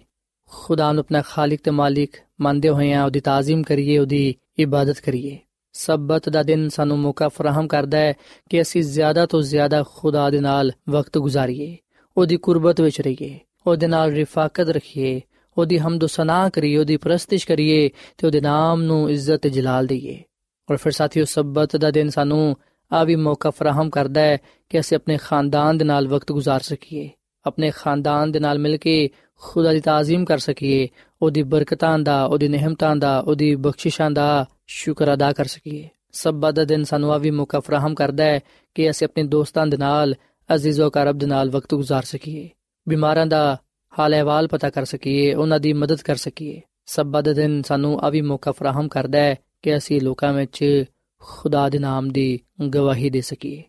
ਖੁਦਾ 0.50 0.92
ਨੂੰ 0.92 1.00
ਆਪਣਾ 1.00 1.22
ਖਾਲਕ 1.22 1.60
ਤੇ 1.64 1.72
ਮਾਲਿਕ 1.72 2.14
ਮੰਨਦੇ 2.42 2.70
ਹੋਏ 2.70 2.96
ਉਹਦੀ 2.96 3.20
ਤਾਜ਼ੀਮ 3.20 3.64
ਕਰੀਏ, 3.64 3.98
ਉਹਦੀ 3.98 4.36
ਇਬਾਦਤ 4.60 5.00
ਕਰੀਏ। 5.00 5.40
ਸਬਤ 5.74 6.30
ਦਾ 6.30 6.44
ਦਿਨ 6.44 6.70
ਸਾਨੂੰ 6.70 7.00
ਮੌਕਾ 7.00 7.28
ਫਰਾਹਮ 7.28 7.68
ਕਰਦਾ 7.68 7.98
ਹੈ 7.98 8.14
ਕਿ 8.50 8.62
ਅਸੀਂ 8.62 8.84
ਜ਼ਿਆਦਾ 8.84 9.26
ਤੋਂ 9.26 9.42
ਜ਼ਿਆਦਾ 9.42 9.84
ਖੁਦਾ 9.96 10.30
ਦੇ 10.30 10.40
ਨਾਲ 10.40 10.72
ਵਕਤ 10.90 11.18
ਗੁਜ਼ਾਰੀਏ, 11.18 11.78
ਉਹਦੀ 12.18 12.38
ਕੁਰਬਤ 12.38 12.82
ਵਿੱਚ 12.82 13.02
ਰਹੀਏ, 13.02 13.40
ਉਹਦੇ 13.68 13.88
ਨਾਲ 13.88 14.12
ਰਿਫਾਕਤ 14.12 14.70
ਰੱਖੀਏ, 14.70 15.22
ਉਹਦੀ 15.58 15.80
ਹਮਦ 15.80 16.06
ਸਨਾ 16.06 16.50
ਕਰੀਏ, 16.50 16.78
ਉਹਦੀ 16.78 16.98
ਪ੍ਰਸਤਿਸ਼ 16.98 17.48
ਕਰੀਏ 17.48 17.90
ਤੇ 18.18 18.28
ਉਹਦੇ 18.28 18.42
ਨਾਮ 18.42 18.82
ਨੂੰ 18.82 19.12
ਇੱਜ਼ਤ 19.12 19.36
ਤੇ 19.36 19.50
ਜਲਾਲ 19.50 19.88
ਦਈਏ। 19.88 20.24
ਔਰ 20.72 20.78
ਫਿਰ 20.78 20.92
ਸਾਥੀਓ, 20.92 21.26
ਸਬਤ 21.26 21.78
ਦਾ 21.78 21.92
ਦਿਨ 21.92 22.10
ਸਾਨੂੰ 22.10 22.58
ਆ 22.93 23.05
ਵੀ 23.05 23.17
ਮੌਕਾ 23.17 23.51
ਫਰਾਹਮ 23.51 23.91
ਕਰਦਾ 23.91 24.21
ਹੈ 24.21 24.39
ਕਿ 24.69 24.81
ਅਸੀਂ 24.81 24.97
ਆਪਣੇ 24.97 25.17
ਖਾਨਦਾਨ 25.17 25.79
ਦੇ 25.79 25.85
ਨਾਲ 25.85 26.09
ਵਕਤ 26.09 26.33
گزار 26.33 26.61
ਸਕੀਏ 26.63 27.11
ਆਪਣੇ 27.47 27.71
ਖਾਨਦਾਨ 27.71 28.33
ਦੇ 28.33 28.41
ਨਾਲ 28.41 28.59
ਮਿਲ 28.59 28.77
ਕੇ 28.77 29.11
ਖੁਦਾ 29.37 29.73
ਦੀ 29.73 29.81
ਤਾਜ਼ੀਮ 29.81 30.25
ਕਰ 30.25 30.39
ਸਕੀਏ 30.39 30.89
ਉਹਦੀ 31.23 31.43
ਬਰਕਤਾਂ 31.43 31.99
ਦਾ 31.99 32.25
ਉਹਦੀ 32.25 32.49
ਨਿਹਮਤਾਂ 32.49 32.97
ਦਾ 32.97 33.19
ਉਹਦੀ 33.21 33.55
ਬਖਸ਼ਿਸ਼ਾਂ 33.55 34.11
ਦਾ 34.11 34.47
ਸ਼ੁਕਰ 34.67 35.15
ਅਦਾ 35.15 35.33
ਕਰ 35.33 35.45
ਸਕੀਏ 35.45 35.89
ਸਬਤ 36.13 36.55
ਦਾ 36.55 36.65
ਦਿਨ 36.65 36.85
ਸਾਨੂੰ 36.85 37.13
ਆ 37.13 37.19
ਵੀ 37.19 37.31
ਮੌਕਾ 37.31 37.61
ਫਰਾਹਮ 37.61 37.95
ਕਰਦਾ 37.95 38.25
ਹੈ 38.25 38.41
ਕਿ 38.75 38.91
ਅਸੀਂ 38.91 39.07
ਆਪਣੇ 39.07 39.25
ਦੋਸਤਾਂ 39.25 39.67
ਦੇ 39.67 39.77
ਨਾਲ 39.77 40.15
ਅਜ਼ੀਜ਼ੋ 40.55 40.91
ਕਰਬ 40.91 41.19
ਦੇ 41.19 41.27
ਨਾਲ 41.27 41.51
ਵਕਤ 41.51 41.75
گزار 41.75 42.03
ਸਕੀਏ 42.05 42.49
ਬਿਮਾਰਾਂ 42.89 43.27
ਦਾ 43.27 43.59
ਹਾਲ 43.99 44.15
ਅਹਿਵਾਲ 44.15 44.47
ਪਤਾ 44.47 44.71
ਕਰ 44.71 44.85
ਸਕੀਏ 44.85 45.35
ਉਹਨਾਂ 45.35 45.61
ਦੀ 45.61 45.73
ਮਦਦ 45.73 46.03
ਕਰ 46.03 46.17
ਸਕੀਏ 46.17 46.61
ਸਬਤ 46.87 47.25
ਦਾ 47.25 47.33
ਦਿਨ 47.33 47.63
ਸਾਨੂੰ 47.63 48.01
ਆ 48.01 48.11
ਵੀ 48.11 48.21
ਮੌਕਾ 48.21 48.53
ਫਰਾਹਮ 48.53 48.89
ਕਰਦਾ 48.89 49.19
ਹੈ 49.19 49.37
ਕਿ 49.63 49.77
ਅਸੀਂ 49.77 50.01
ਲੋਕਾਂ 50.01 50.33
ਵਿੱਚ 50.33 50.85
ਖੁਦਾ 51.19 51.69
ਦੇ 51.69 51.79
ਨਾਮ 51.79 52.11
ਦੀ 52.11 52.41
ਗਵਾਹੀ 52.62 53.10
ਦੇ 53.10 53.22
ਸਕੀਏ। 53.22 53.64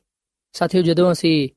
ਸਾਥੀਓ, 0.52 0.82
ਜਦੋਂ 0.82 1.12
ਅਸੀਂ 1.12 1.48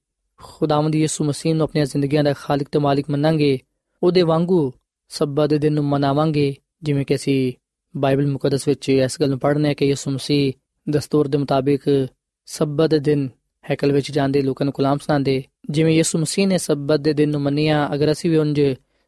ਖੁਦਾਵੰਦ 0.44 0.96
ਯਿਸੂ 0.96 1.24
ਮਸੀਹ 1.24 1.56
ਨੂੰ 1.56 1.64
ਆਪਣੀਆਂ 1.64 1.86
ਜ਼ਿੰਦਗੀਆਂ 1.86 2.24
ਦਾ 2.24 2.34
ਖਾਲਕ 2.34 2.68
ਤੇ 2.72 2.80
ਮਾਲਿਕ 2.80 3.10
ਮੰਨਾਂਗੇ, 3.10 3.60
ਉਹਦੇ 4.04 4.22
ਵਾਂਗੂ 4.22 4.74
ਸਬਤ 5.10 5.50
ਦੇ 5.50 5.58
ਦਿਨ 5.58 5.74
ਨੂੰ 5.74 5.86
ਮਨਾਵਾਂਗੇ, 5.86 6.56
ਜਿਵੇਂ 6.84 7.06
ਕਿ 7.06 7.16
ਅਸੀਂ 7.16 7.54
ਬਾਈਬਲ 7.98 8.28
ਮੁਕੱਦਸ 8.28 8.68
ਵਿੱਚ 8.68 8.90
ਇਸ 8.90 9.22
ਗੱਲ 9.22 9.30
ਨੂੰ 9.30 9.40
ਪੜ੍ਹਨੇ 9.40 9.76
ਕਿ 9.76 9.86
ਯਿਸੂ 9.86 10.12
ਮਸੀਹ 10.12 10.54
ਦਸਤੂਰ 10.90 11.28
ਦੇ 11.28 11.38
ਮੁਤਾਬਿਕ 11.38 12.08
ਸਬਤ 12.46 12.90
ਦੇ 12.90 13.00
ਦਿਨ 13.00 13.30
ਹੈਕਲ 13.70 13.92
ਵਿੱਚ 13.92 14.12
ਜਾਂਦੇ, 14.12 14.42
ਲੋਕਾਂ 14.42 14.66
ਨੂੰ 14.66 14.74
ਕਲਾਮ 14.74 14.98
ਸੁਣਾਉਂਦੇ। 14.98 15.44
ਜਿਵੇਂ 15.70 15.96
ਯਿਸੂ 15.96 16.20
ਮਸੀਹ 16.20 16.48
ਨੇ 16.48 16.58
ਸਬਤ 16.58 17.00
ਦੇ 17.00 17.14
ਦਿਨ 17.14 17.30
ਨੂੰ 17.30 17.42
ਮੰਨਿਆ, 17.42 17.94
ਅਗਰ 17.94 18.12
ਅਸੀਂ 18.12 18.30
ਵੀ 18.30 18.38
ਉਂਝ 18.38 18.62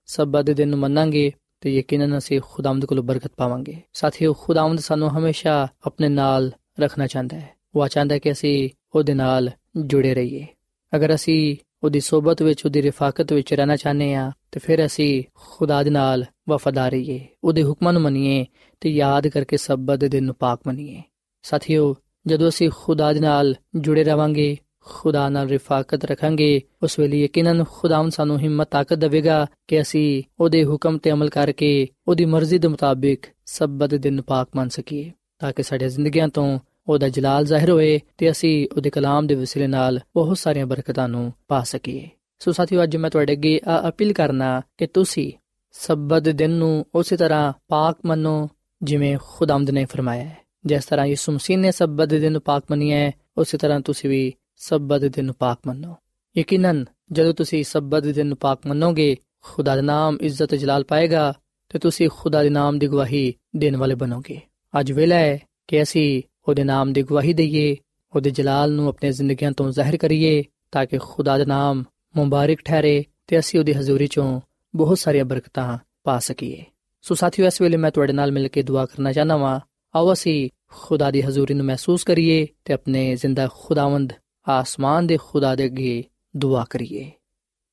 ਸਬਤ 0.05 0.45
ਦੇ 0.45 0.53
ਦਿਨ 0.53 0.69
ਨੂੰ 0.69 0.79
ਮੰਨਾਂਗੇ, 0.79 1.33
ਤੇ 1.61 1.77
ਯਕੀਨਨ 1.77 2.17
ਅਸੀਂ 2.17 2.41
ਖੁਦਾਵੰਦ 2.43 2.85
ਕੋਲੋਂ 2.85 3.03
ਬਰਕਤ 3.03 3.31
ਪਾਵਾਂਗੇ। 3.37 3.81
ਸਾਥੀਓ, 3.93 4.33
ਖੁਦਾਵੰਦ 4.33 4.79
ਸਾਨੂੰ 4.79 5.17
ਹਮੇਸ਼ਾ 5.17 5.67
ਆਪਣੇ 5.85 6.09
ਨਾਲ 6.09 6.51
ਰੱਖਣਾ 6.79 7.07
ਚਾਹੁੰਦਾ 7.07 7.39
ਹੈ। 7.39 7.60
ਉਹ 7.75 7.87
ਚਾਹੁੰਦਾ 7.87 8.15
ਹੈ 8.15 8.19
ਕਿ 8.19 8.31
ਅਸੀਂ 8.31 8.69
ਉਹਦੇ 8.95 9.13
ਨਾਲ 9.13 9.51
ਜੁੜੇ 9.75 10.13
ਰਹੀਏ। 10.13 10.47
ਅਗਰ 10.95 11.15
ਅਸੀਂ 11.15 11.57
ਉਹਦੀ 11.83 11.99
ਸਹਬਤ 11.99 12.41
ਵਿੱਚ, 12.41 12.65
ਉਹਦੀ 12.65 12.81
ਰਿਫਾਕਤ 12.81 13.33
ਵਿੱਚ 13.33 13.53
ਰਹਿਣਾ 13.53 13.75
ਚਾਹੁੰਦੇ 13.75 14.13
ਆ 14.13 14.31
ਤੇ 14.51 14.59
ਫਿਰ 14.59 14.85
ਅਸੀਂ 14.85 15.23
ਖੁਦਾ 15.35 15.83
ਦੇ 15.83 15.89
ਨਾਲ 15.89 16.25
ਵਫਾਦਾਰ 16.49 16.91
ਰਹੀਏ। 16.91 17.27
ਉਹਦੇ 17.43 17.63
ਹੁਕਮਾਂ 17.63 17.93
ਨੂੰ 17.93 18.01
ਮੰਨੀਏ 18.01 18.45
ਤੇ 18.81 18.89
ਯਾਦ 18.89 19.27
ਕਰਕੇ 19.27 19.57
ਸਬਤ 19.57 19.99
ਦੇ 19.99 20.09
ਦਿਨ 20.09 20.23
ਨੂੰ 20.23 20.35
ਪਾਕ 20.35 20.59
ਮੰਨੀਏ। 20.67 21.01
ਸਾਥੀਓ, 21.43 21.95
ਜਦੋਂ 22.27 22.49
ਅਸੀਂ 22.49 22.69
ਖੁਦਾ 22.75 23.13
ਦੇ 23.13 23.19
ਨਾਲ 23.19 23.55
ਜੁੜੇ 23.75 24.03
ਰਵਾਂਗੇ, 24.03 24.57
ਖੁਦਾ 24.79 25.29
ਨਾਲ 25.29 25.47
ਰਿਫਾਕਤ 25.47 26.05
ਰੱਖਾਂਗੇ, 26.05 26.61
ਉਸ 26.83 26.99
ਵੇਲੇ 26.99 27.23
ਯਕੀਨਨ 27.23 27.63
ਖੁਦਾਵੰ 27.71 28.09
ਸਾਨੂੰ 28.09 28.39
ਹਿੰਮਤ, 28.39 28.67
ਤਾਕਤ 28.71 28.93
ਦੇਵੇਗਾ 28.93 29.47
ਕਿ 29.67 29.81
ਅਸੀਂ 29.81 30.23
ਉਹਦੇ 30.39 30.65
ਹੁਕਮ 30.65 30.97
ਤੇ 30.97 31.11
ਅਮਲ 31.11 31.29
ਕਰਕੇ, 31.29 31.87
ਉਹਦੀ 32.07 32.25
ਮਰਜ਼ੀ 32.25 32.57
ਦੇ 32.57 32.67
ਮੁਤਾਬਿਕ 32.67 33.25
ਸਬਤ 33.45 33.95
ਦਿਨ 33.95 34.21
ਪਾਕ 34.21 34.49
ਮੰਨ 34.55 34.69
ਸਕੀਏ, 34.69 35.11
ਤਾਂ 35.39 35.53
ਕਿ 35.53 35.63
ਸਾਡੇ 35.63 35.89
ਜ਼ਿੰਦਗੀਆਂ 35.89 36.27
ਤੋਂ 36.27 36.59
ਉਹਦਾ 36.91 37.09
ਜਲਾਲ 37.09 37.45
ਜ਼ਾਹਿਰ 37.45 37.69
ਹੋਏ 37.69 37.99
ਤੇ 38.17 38.31
ਅਸੀਂ 38.31 38.67
ਉਹਦੇ 38.75 38.89
ਕਲਾਮ 38.89 39.27
ਦੇ 39.27 39.35
ਵਸੀਲੇ 39.35 39.67
ਨਾਲ 39.67 39.99
ਬਹੁਤ 40.15 40.37
ਸਾਰੀਆਂ 40.37 40.65
ਬਰਕਤਾਂ 40.65 41.09
ਨੂੰ 41.09 41.33
ਪਾ 41.47 41.63
ਸਕੀਏ। 41.63 42.09
ਸੋ 42.39 42.51
ਸਾਥੀਓ, 42.51 42.83
ਅੱਜ 42.83 42.97
ਮੈਂ 42.97 43.09
ਤੁਹਾਡੇ 43.09 43.33
ਅੱਗੇ 43.33 43.59
ਆ 43.67 43.89
ਅਪੀਲ 43.89 44.13
ਕਰਨਾ 44.13 44.61
ਕਿ 44.77 44.87
ਤੁਸੀਂ 44.87 45.31
ਸਬਤ 45.71 46.29
ਦਿਨ 46.29 46.49
ਨੂੰ 46.49 46.85
ਉਸੇ 46.95 47.17
ਤਰ੍ਹਾਂ 47.17 47.53
ਪਾਕ 47.67 47.97
ਮੰਨੋ 48.05 48.49
ਜਿਵੇਂ 48.83 49.17
ਖੁਦਾਮਦ 49.21 49.69
ਨੇ 49.69 49.85
ਫਰਮਾਇਆ 49.85 50.23
ਹੈ। 50.23 50.37
ਜਿਸ 50.65 50.85
ਤਰ੍ਹਾਂ 50.85 51.05
ਯਿਸੂ 51.05 51.31
ਮਸੀਹ 51.31 51.57
ਨੇ 51.57 51.71
ਸਬਤ 51.71 52.07
ਦਿਨ 52.07 52.31
ਨੂੰ 52.31 52.41
ਪਾਕ 52.41 52.63
ਮੰਨਿਆ 52.71 52.97
ਹੈ, 52.97 53.11
ਉਸੇ 53.37 53.57
ਤਰ੍ਹਾਂ 53.57 53.79
ਤੁਸੀਂ 53.79 54.09
ਵੀ 54.09 54.33
ਸਬਤ 54.57 55.01
ਦਿਨ 55.01 55.25
ਨੂੰ 55.25 55.35
ਪਾਕ 55.35 55.59
ਮੰਨੋ। 55.67 55.95
ਯਕੀਨਨ, 56.37 56.85
ਜਦੋਂ 57.11 57.33
ਤੁਸੀਂ 57.33 57.63
ਸਬਤ 57.63 58.03
ਦਿਨ 58.03 58.27
ਨੂੰ 58.27 58.37
ਪਾਕ 58.37 58.67
ਮੰਨੋਗੇ, 58.67 59.17
ਖੁਦਾ 59.41 59.75
ਦਾ 59.75 59.81
ਨਾਮ 59.81 60.17
ਇੱਜ਼ਤ 60.21 60.55
ਜਲਾਲ 60.55 60.83
ਪਾਏਗਾ 60.83 61.33
ਤੇ 61.69 61.79
ਤੁਸੀਂ 61.79 62.09
ਖੁਦਾ 62.13 62.43
ਦੇ 62.43 62.49
ਨਾਮ 62.49 62.79
ਦੀ 62.79 62.87
ਗਵਾਹੀ 62.87 63.33
ਦੇਣ 63.55 63.77
ਵਾਲੇ 63.77 63.95
ਬਣੋਗੇ। 63.95 64.41
ਅੱਜ 64.79 64.91
ਵੇਲਾ 64.91 65.15
ਹੈ 65.15 65.39
ਕਿ 65.67 65.81
ਅਸੀਂ 65.81 66.21
ਉਹਦੇ 66.47 66.63
ਨਾਮ 66.63 66.93
ਦੀ 66.93 67.03
ਗਵਾਹੀ 67.03 67.33
ਦਈਏ, 67.33 67.77
ਉਹਦੇ 68.15 68.29
ਜਲਾਲ 68.29 68.71
ਨੂੰ 68.71 68.87
ਆਪਣੇ 68.87 69.11
ਜ਼ਿੰਦਗੀਆਂ 69.11 69.51
ਤੋਂ 69.51 69.71
ਜ਼ਾਹਿਰ 69.71 69.97
ਕਰੀਏ, 69.97 70.43
ਤਾਂ 70.71 70.85
ਕਿ 70.85 70.97
ਖੁਦਾ 70.97 71.37
ਦਾ 71.37 71.45
ਨਾਮ 71.45 71.83
ਮੁਬਾਰਕ 72.15 72.57
ਠਹਿਰੇ 72.65 73.05
ਤੇ 73.27 73.39
ਅਸੀਂ 73.39 73.59
ਉਹਦੀ 73.59 73.73
ਹਜ਼ੂਰੀ 73.73 74.07
ਚੋਂ 74.07 74.41
ਬਹੁਤ 74.75 74.97
ਸਾਰੀਆਂ 74.97 75.25
ਬਰਕਤਾਂ 75.25 75.77
ਪਾ 76.03 76.19
ਸਕੀਏ। 76.19 76.63
ਸੋ 77.01 77.15
ਸਾਥੀਓ, 77.15 77.45
ਇਸ 77.45 77.61
ਵੇਲੇ 77.61 77.77
ਮੈਂ 77.77 77.91
ਤੁਹਾਡੇ 77.91 78.13
ਨਾਲ 78.13 78.31
ਮਿਲ 78.31 78.47
ਕੇ 78.47 78.63
ਦੁਆ 78.63 78.85
ਕਰਨਾ 78.85 79.11
ਚਾਹਨਾ 79.11 79.37
ਵਾਂ। 79.37 79.59
ਆਓ 79.95 80.13
ਅਸੀਂ 80.13 80.49
ਖੁਦਾ 80.67 81.11
ਦੀ 81.11 81.21
ਹਜ਼ੂਰੀ 81.21 81.53
ਨੂੰ 81.53 81.65
ਮਹਿਸੂਸ 81.65 82.03
ਕਰੀਏ 82.03 82.47
ਤੇ 82.65 82.73
ਆਪਣੇ 82.73 83.15
ਜ਼ਿੰਦਾ 83.15 83.49
ਖੁਦਾਵੰਦ 83.59 84.13
ਆਸਮਾਨ 84.49 85.07
ਦੇ 85.07 85.17
ਖੁਦਾ 85.23 85.55
ਦੇ 85.55 85.65
ਅੱਗੇ 85.65 86.03
ਦੁਆ 86.37 86.65
ਕਰੀਏ। 86.69 87.11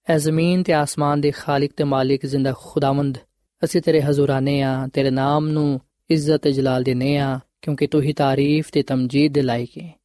ਐ 0.09 0.19
ਜ਼ਮੀਨ 0.19 0.63
ਤੇ 0.63 0.73
ਆਸਮਾਨ 0.73 1.21
ਦੇ 1.21 1.31
ਖਾਲਕ 1.31 1.71
ਤੇ 1.77 1.85
ਮਾਲਿਕ 1.85 2.27
ਜ਼ਿੰਦਾ 2.27 2.55
ਖੁਦਾਵੰਦ, 2.59 3.19
ਅਸੀਂ 3.65 3.83
ਤੇਰੇ 3.83 4.03
ਹਜ਼ੂਰਾਨੇ 4.03 4.63
ਆ, 4.63 4.89
ਤੇਰੇ 4.93 5.11
ਨਾਮ 5.11 5.49
ਨੂੰ 5.49 5.81
ਇੱਜ਼ਤ 6.11 6.37
ਤੇ 6.37 6.53
ਜਲਾਲ 6.53 6.83
ਦੇਨੇ 6.83 7.19
ਆ। 7.19 7.41
ਕਿਉਂਕਿ 7.63 7.87
ਤੂੰ 7.87 8.03
ਹੀ 8.03 8.13
ਤਾਰੀਫ 8.13 8.71
ਤੇ 8.73 8.83
ਤਮਜੀਦ 8.83 9.33
ਦੇ 9.33 9.43
ਲਾਇਕ 9.43 9.71
ਹੈ 9.79 10.01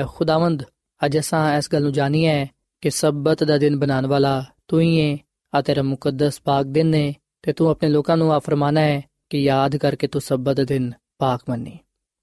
ਐ 0.00 0.04
ਖੁਦਾਵੰਦ, 0.08 0.62
ਅੱਜ 1.04 1.18
ਅਸਾਂ 1.18 1.58
ਇਸ 1.58 1.68
ਗੱਲ 1.72 1.82
ਨੂੰ 1.82 1.92
ਜਾਣੀਏ 1.92 2.46
ਕਿ 2.80 2.90
ਸਬਤ 2.90 3.44
ਦਾ 3.44 3.58
ਦਿਨ 3.58 3.78
ਬਣਾਉਣ 3.78 4.06
ਵਾਲਾ 4.06 4.44
ਤੂੰ 4.68 4.80
ਹੀ 4.80 5.00
ਹੈ 5.00 5.18
ਆ 5.54 5.62
ਤੇਰਾ 5.62 5.82
ਮੁਕੱਦਸ 5.82 6.40
ਪਾਕ 6.40 6.66
ਦਿਨ 6.66 6.86
ਨੇ 6.86 7.14
ਤੇ 7.42 7.52
ਤੂੰ 7.52 7.68
ਆਪਣੇ 7.68 7.88
ਲੋਕਾਂ 7.88 8.16
ਨੂੰ 8.16 8.32
ਆ 8.32 8.38
ਫਰਮਾਨਾ 8.38 8.80
ਹੈ 8.80 9.02
ਕਿ 9.30 9.38
ਯਾਦ 9.38 9.76
ਕਰਕੇ 9.76 10.06
ਤੂੰ 10.06 10.22
ਸਬਤ 10.22 10.56
ਦਾ 10.56 10.64
ਦਿਨ 10.64 10.92
ਪਾਕ 11.18 11.40
ਮੰਨੀ। 11.48 11.78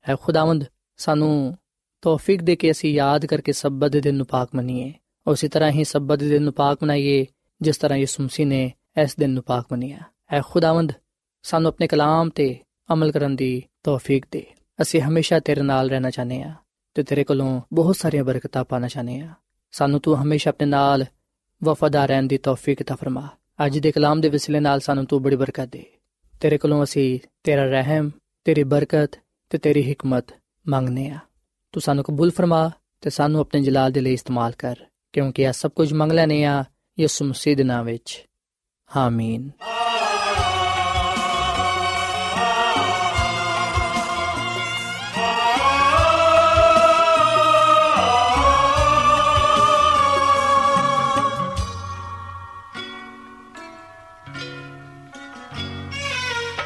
ਹੈ 0.09 0.15
ਖੁਦਾਵੰਦ, 0.21 0.65
ਸਾਨੂੰ 0.97 1.57
ਤੌਫੀਕ 2.01 2.41
ਦੇ 2.41 2.55
ਕੇ 2.55 2.71
ਅਸੀਂ 2.71 2.93
ਯਾਦ 2.93 3.25
ਕਰਕੇ 3.25 3.51
ਸਬਤ 3.51 3.91
ਦੇ 3.91 4.01
ਦਿਨ 4.01 4.15
ਨੂੰ 4.15 4.25
ਪਾਕ 4.25 4.49
ਮੰਨੀਏ। 4.55 4.93
ਉਸੇ 5.27 5.47
ਤਰ੍ਹਾਂ 5.47 5.71
ਹੀ 5.71 5.83
ਸਬਤ 5.83 6.19
ਦੇ 6.19 6.29
ਦਿਨ 6.29 6.43
ਨੂੰ 6.43 6.53
ਪਾਕ 6.53 6.77
ਮਨਾਈਏ, 6.83 7.25
ਜਿਸ 7.61 7.77
ਤਰ੍ਹਾਂ 7.77 7.99
ਯਿਸੂ 7.99 8.23
ਮਸੀਹ 8.23 8.47
ਨੇ 8.47 8.73
ਇਸ 9.03 9.15
ਦਿਨ 9.15 9.29
ਨੂੰ 9.29 9.43
ਪਾਕ 9.43 9.65
ਮੰਨਿਆ। 9.71 9.97
ਹੈ 10.33 10.41
ਖੁਦਾਵੰਦ, 10.45 10.91
ਸਾਨੂੰ 11.43 11.69
ਆਪਣੇ 11.69 11.87
ਕਲਾਮ 11.87 12.29
ਤੇ 12.29 12.59
ਅਮਲ 12.93 13.11
ਕਰਨ 13.11 13.35
ਦੀ 13.35 13.63
ਤੌਫੀਕ 13.83 14.25
ਦੇ। 14.31 14.45
ਅਸੀਂ 14.81 15.01
ਹਮੇਸ਼ਾ 15.01 15.39
ਤੇਰੇ 15.39 15.62
ਨਾਲ 15.62 15.89
ਰਹਿਣਾ 15.89 16.09
ਚਾਹਨੇ 16.09 16.41
ਆ 16.43 16.53
ਤੇ 16.93 17.03
ਤੇਰੇ 17.03 17.23
ਕੋਲੋਂ 17.23 17.62
ਬਹੁਤ 17.73 17.95
ਸਾਰੀਆਂ 17.95 18.23
ਬਰਕਤਾਂ 18.23 18.63
ਪਾਣਾ 18.63 18.88
ਚਾਹਨੇ 18.88 19.19
ਆ 19.21 19.29
ਸਾਨੂੰ 19.71 19.99
ਤੂੰ 19.99 20.21
ਹਮੇਸ਼ਾ 20.21 20.49
ਆਪਣੇ 20.49 20.67
ਨਾਲ 20.67 21.05
ਵਫਾਦਾਰ 21.63 22.07
ਰਹਿਣ 22.07 22.23
ਦੀ 22.23 22.38
ਤੌਫੀਕ 22.38 22.83
ਤਾ 22.83 22.95
ਫਰਮਾ। 22.95 23.27
ਅੱਜ 23.65 23.79
ਦੇ 23.79 23.91
ਕਲਾਮ 23.91 24.21
ਦੇ 24.21 24.29
ਵਸਿਲੇ 24.29 24.59
ਨਾਲ 24.59 24.79
ਸਾਨੂੰ 24.79 25.05
ਤੂੰ 25.05 25.21
ਬੜੀ 25.21 25.36
ਬਰਕਤ 25.36 25.65
ਦੇ। 25.65 25.86
ਤੇਰੇ 26.39 26.57
ਕੋਲੋਂ 26.57 26.83
ਅਸੀਂ 26.83 27.19
ਤੇਰਾ 27.43 27.63
ਰਹਿਮ, 27.63 28.12
ਤੇਰੀ 28.43 28.63
ਬਰਕਤ 28.63 29.19
ਤੇ 29.49 29.57
ਤੇਰੀ 29.57 29.91
ਹਕਮਤ 29.91 30.25
ਮੰਗਨੇ 30.67 31.09
ਆ 31.09 31.17
ਤੂੰ 31.71 31.81
ਸਾਨੂੰ 31.81 32.03
ਕਬੂਲ 32.03 32.31
ਫਰਮਾ 32.31 32.71
ਤੇ 33.01 33.09
ਸਾਨੂੰ 33.09 33.41
ਆਪਣੇ 33.41 33.62
ਜਲਾਲ 33.62 33.91
ਦੇ 33.91 34.01
ਲਈ 34.01 34.13
ਇਸਤੇਮਾਲ 34.13 34.51
ਕਰ, 34.51 34.75
ਕਿਉਂਕਿ 35.13 35.41
ਇਹ 35.41 35.51
ਸਭ 35.51 35.71
ਕੁਝ 35.71 35.93
ਮੰਗ 35.93 36.12
ਲੈਨੇ 36.12 36.43
ਆ 36.43 36.63
ਯਿਸੂ 36.99 37.25
ਮਸੀਹ 37.25 37.57
ਦੇ 37.57 37.63
ਨਾਮ 37.63 37.86
ਵਿੱਚ। 37.86 38.25
ਆਮੀਨ। 38.95 39.49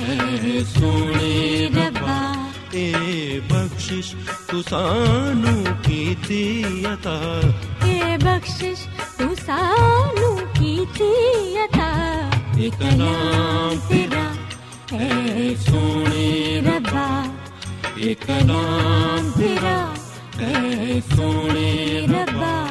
ਹੈ 0.00 0.62
ਸੋਹਣੀ 0.64 1.66
ਰੱਬਾ। 1.66 2.50
ਇਹ 2.74 3.40
ਬਖਸ਼ਿਸ਼ 3.40 4.16
ਤੂੰ 4.48 4.62
ਸਾਨੂੰ 4.62 5.64
ਕੀਤੀ 5.84 6.64
ਅਤਾ। 6.94 7.40
ਇਹ 7.86 8.18
ਬਖਸ਼ਿਸ਼ 8.18 8.80
ਤੂੰ 9.18 9.36
ਸਾਨੂੰ 9.36 10.36
ਕੀਤੀ 10.36 11.10
ਅਤਾ। 11.64 11.90
ਇਹ 12.58 12.70
ਕਲਾਮ 12.70 13.78
ਤੇਰਾ 13.88 14.24
ਹੈ 14.92 15.54
ਸੋਹਣੇ 15.54 16.60
ਰੱਬਾ। 16.60 17.24
ਇਹ 17.98 18.16
ਕਲਾਮ 18.16 19.30
ਤੇਰਾ 19.30 19.94
ਹੈ 20.40 21.00
ਸੋਹਣੇ 21.16 22.00
ਰੱਬਾ। 22.06 22.69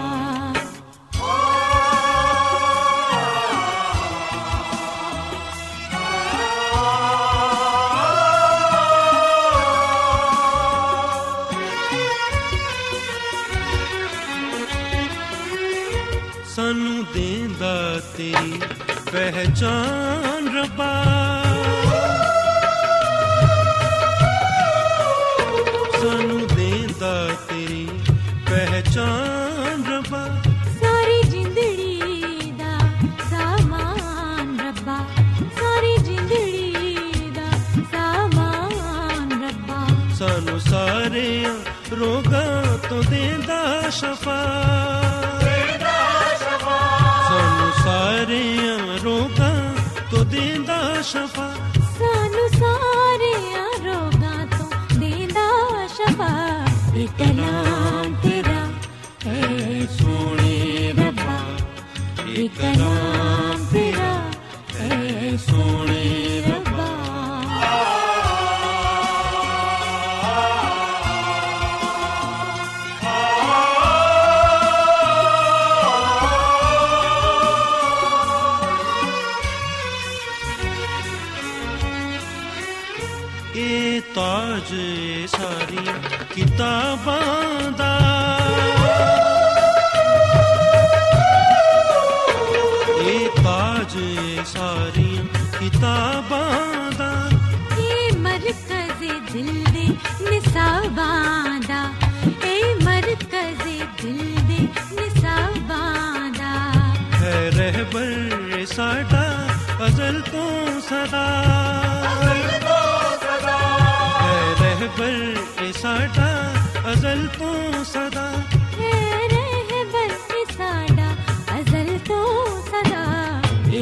ਸਾਨੂੰ 16.55 17.05
ਦੇਂਦਾ 17.13 18.01
ਤੇਰੀ 18.17 18.61
ਪਹਿਚਾਨ 19.11 20.57
ਰੱਬਾ। 20.57 21.48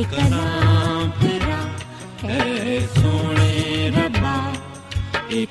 ਇਹ 0.08 0.16
ਕਲਾਮ 0.16 1.10
ਤੇਰਾ 1.22 1.58
ਹੈ 2.24 2.80
ਸੋਹਣੇ 2.96 3.92
ਰੱਬਾ 3.96 4.36
ਇਹ 5.30 5.46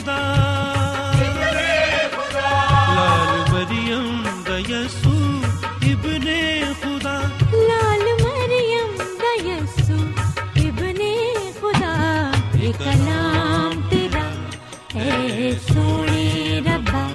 ਖੁਦਾ 0.00 0.18
ਲਾਲ 2.94 3.32
ਮਰੀਮ 3.50 4.42
ਦਾ 4.44 4.56
ਯਸੂ 4.58 5.12
ਇਬਨੇ 5.90 6.64
ਖੁਦਾ 6.82 7.14
ਲਾਲ 7.54 8.04
ਮਰੀਮ 8.22 8.96
ਦਾ 9.18 9.32
ਯਸੂ 9.46 9.98
ਇਬਨੇ 10.60 11.12
ਖੁਦਾ 11.60 11.92
ਇਹ 12.62 12.72
ਕਲਾਮ 12.74 13.80
ਤੇਰਾ 13.90 14.24
ਹੈ 14.96 15.52
ਸੋਹਣੇ 15.68 16.60
ਰੱਬਾ 16.66 17.08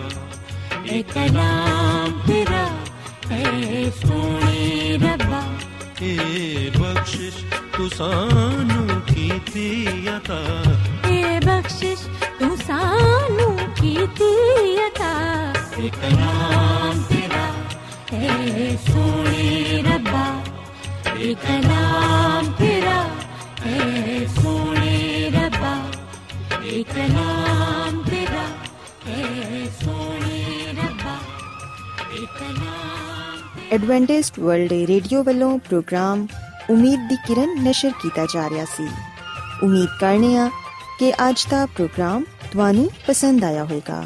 ਇਹ 0.86 1.04
ਕਲਾਮ 1.04 2.21
ਤੇਰਾ 2.28 2.65
ਹੈ 3.32 3.89
ਸੋਹਣੇ 4.02 4.98
ਰੱਬਾ 4.98 5.43
ਇਹ 6.02 6.71
ਬਖਸ਼ਿਸ਼ 6.71 7.43
ਇਹ 15.86 15.91
ਕਲਾਮ 15.91 17.02
ਤੇਰਾ 17.10 17.45
ਹੈ 18.13 18.76
ਸੋਹਣੇ 18.76 19.82
ਰੱਬਾ 19.82 20.43
ਇਹ 21.19 21.36
ਕਲਾਮ 21.36 22.52
ਤੇਰਾ 22.52 23.04
ਹੈ 23.65 24.26
ਸੋਹਣੇ 24.26 25.30
ਰੱਬਾ 25.30 25.74
ਇਹ 26.65 26.84
ਕਲਾਮ 26.86 28.02
ਤੇਰਾ 28.04 28.48
ਹੈ 29.08 29.65
ਸੋਹਣੇ 29.84 30.74
ਰੱਬਾ 30.74 31.15
ਇਹ 32.13 32.26
ਕਲਾਮ 32.39 33.60
ਐਡਵੈਂਟਿਸਟ 33.71 34.39
ਵਰਲਡ 34.39 34.74
ਰੇਡੀਓ 34.74 35.24
ਵੱਲੋਂ 35.24 35.60
ਪ੍ਰੋਗਰਾਮ 35.60 36.28
ਉਮੀਦ 36.69 37.08
ਦੀ 37.10 37.15
ਕਿਰਨ 37.15 37.63
ਨਿਸ਼ਰ 37.63 37.91
ਕੀਤਾ 38.02 38.26
ਜਾ 38.34 38.50
ਰਿਹਾ 38.50 38.65
ਸੀ। 38.65 38.88
ਉਮੀਦ 39.63 39.89
ਕਰਨੇ 40.00 40.38
ਆ 40.38 40.50
ਕਿ 41.00 41.13
ਅੱਜ 41.30 41.48
ਦਾ 41.50 41.65
ਪ੍ਰੋਗਰਾਮ 41.65 42.24
ਤੁਹਾਨੂੰ 42.52 42.91
ਪਸੰਦ 43.08 43.43
ਆਇਆ 43.43 43.63
ਹੋਵੇਗਾ। 43.63 44.06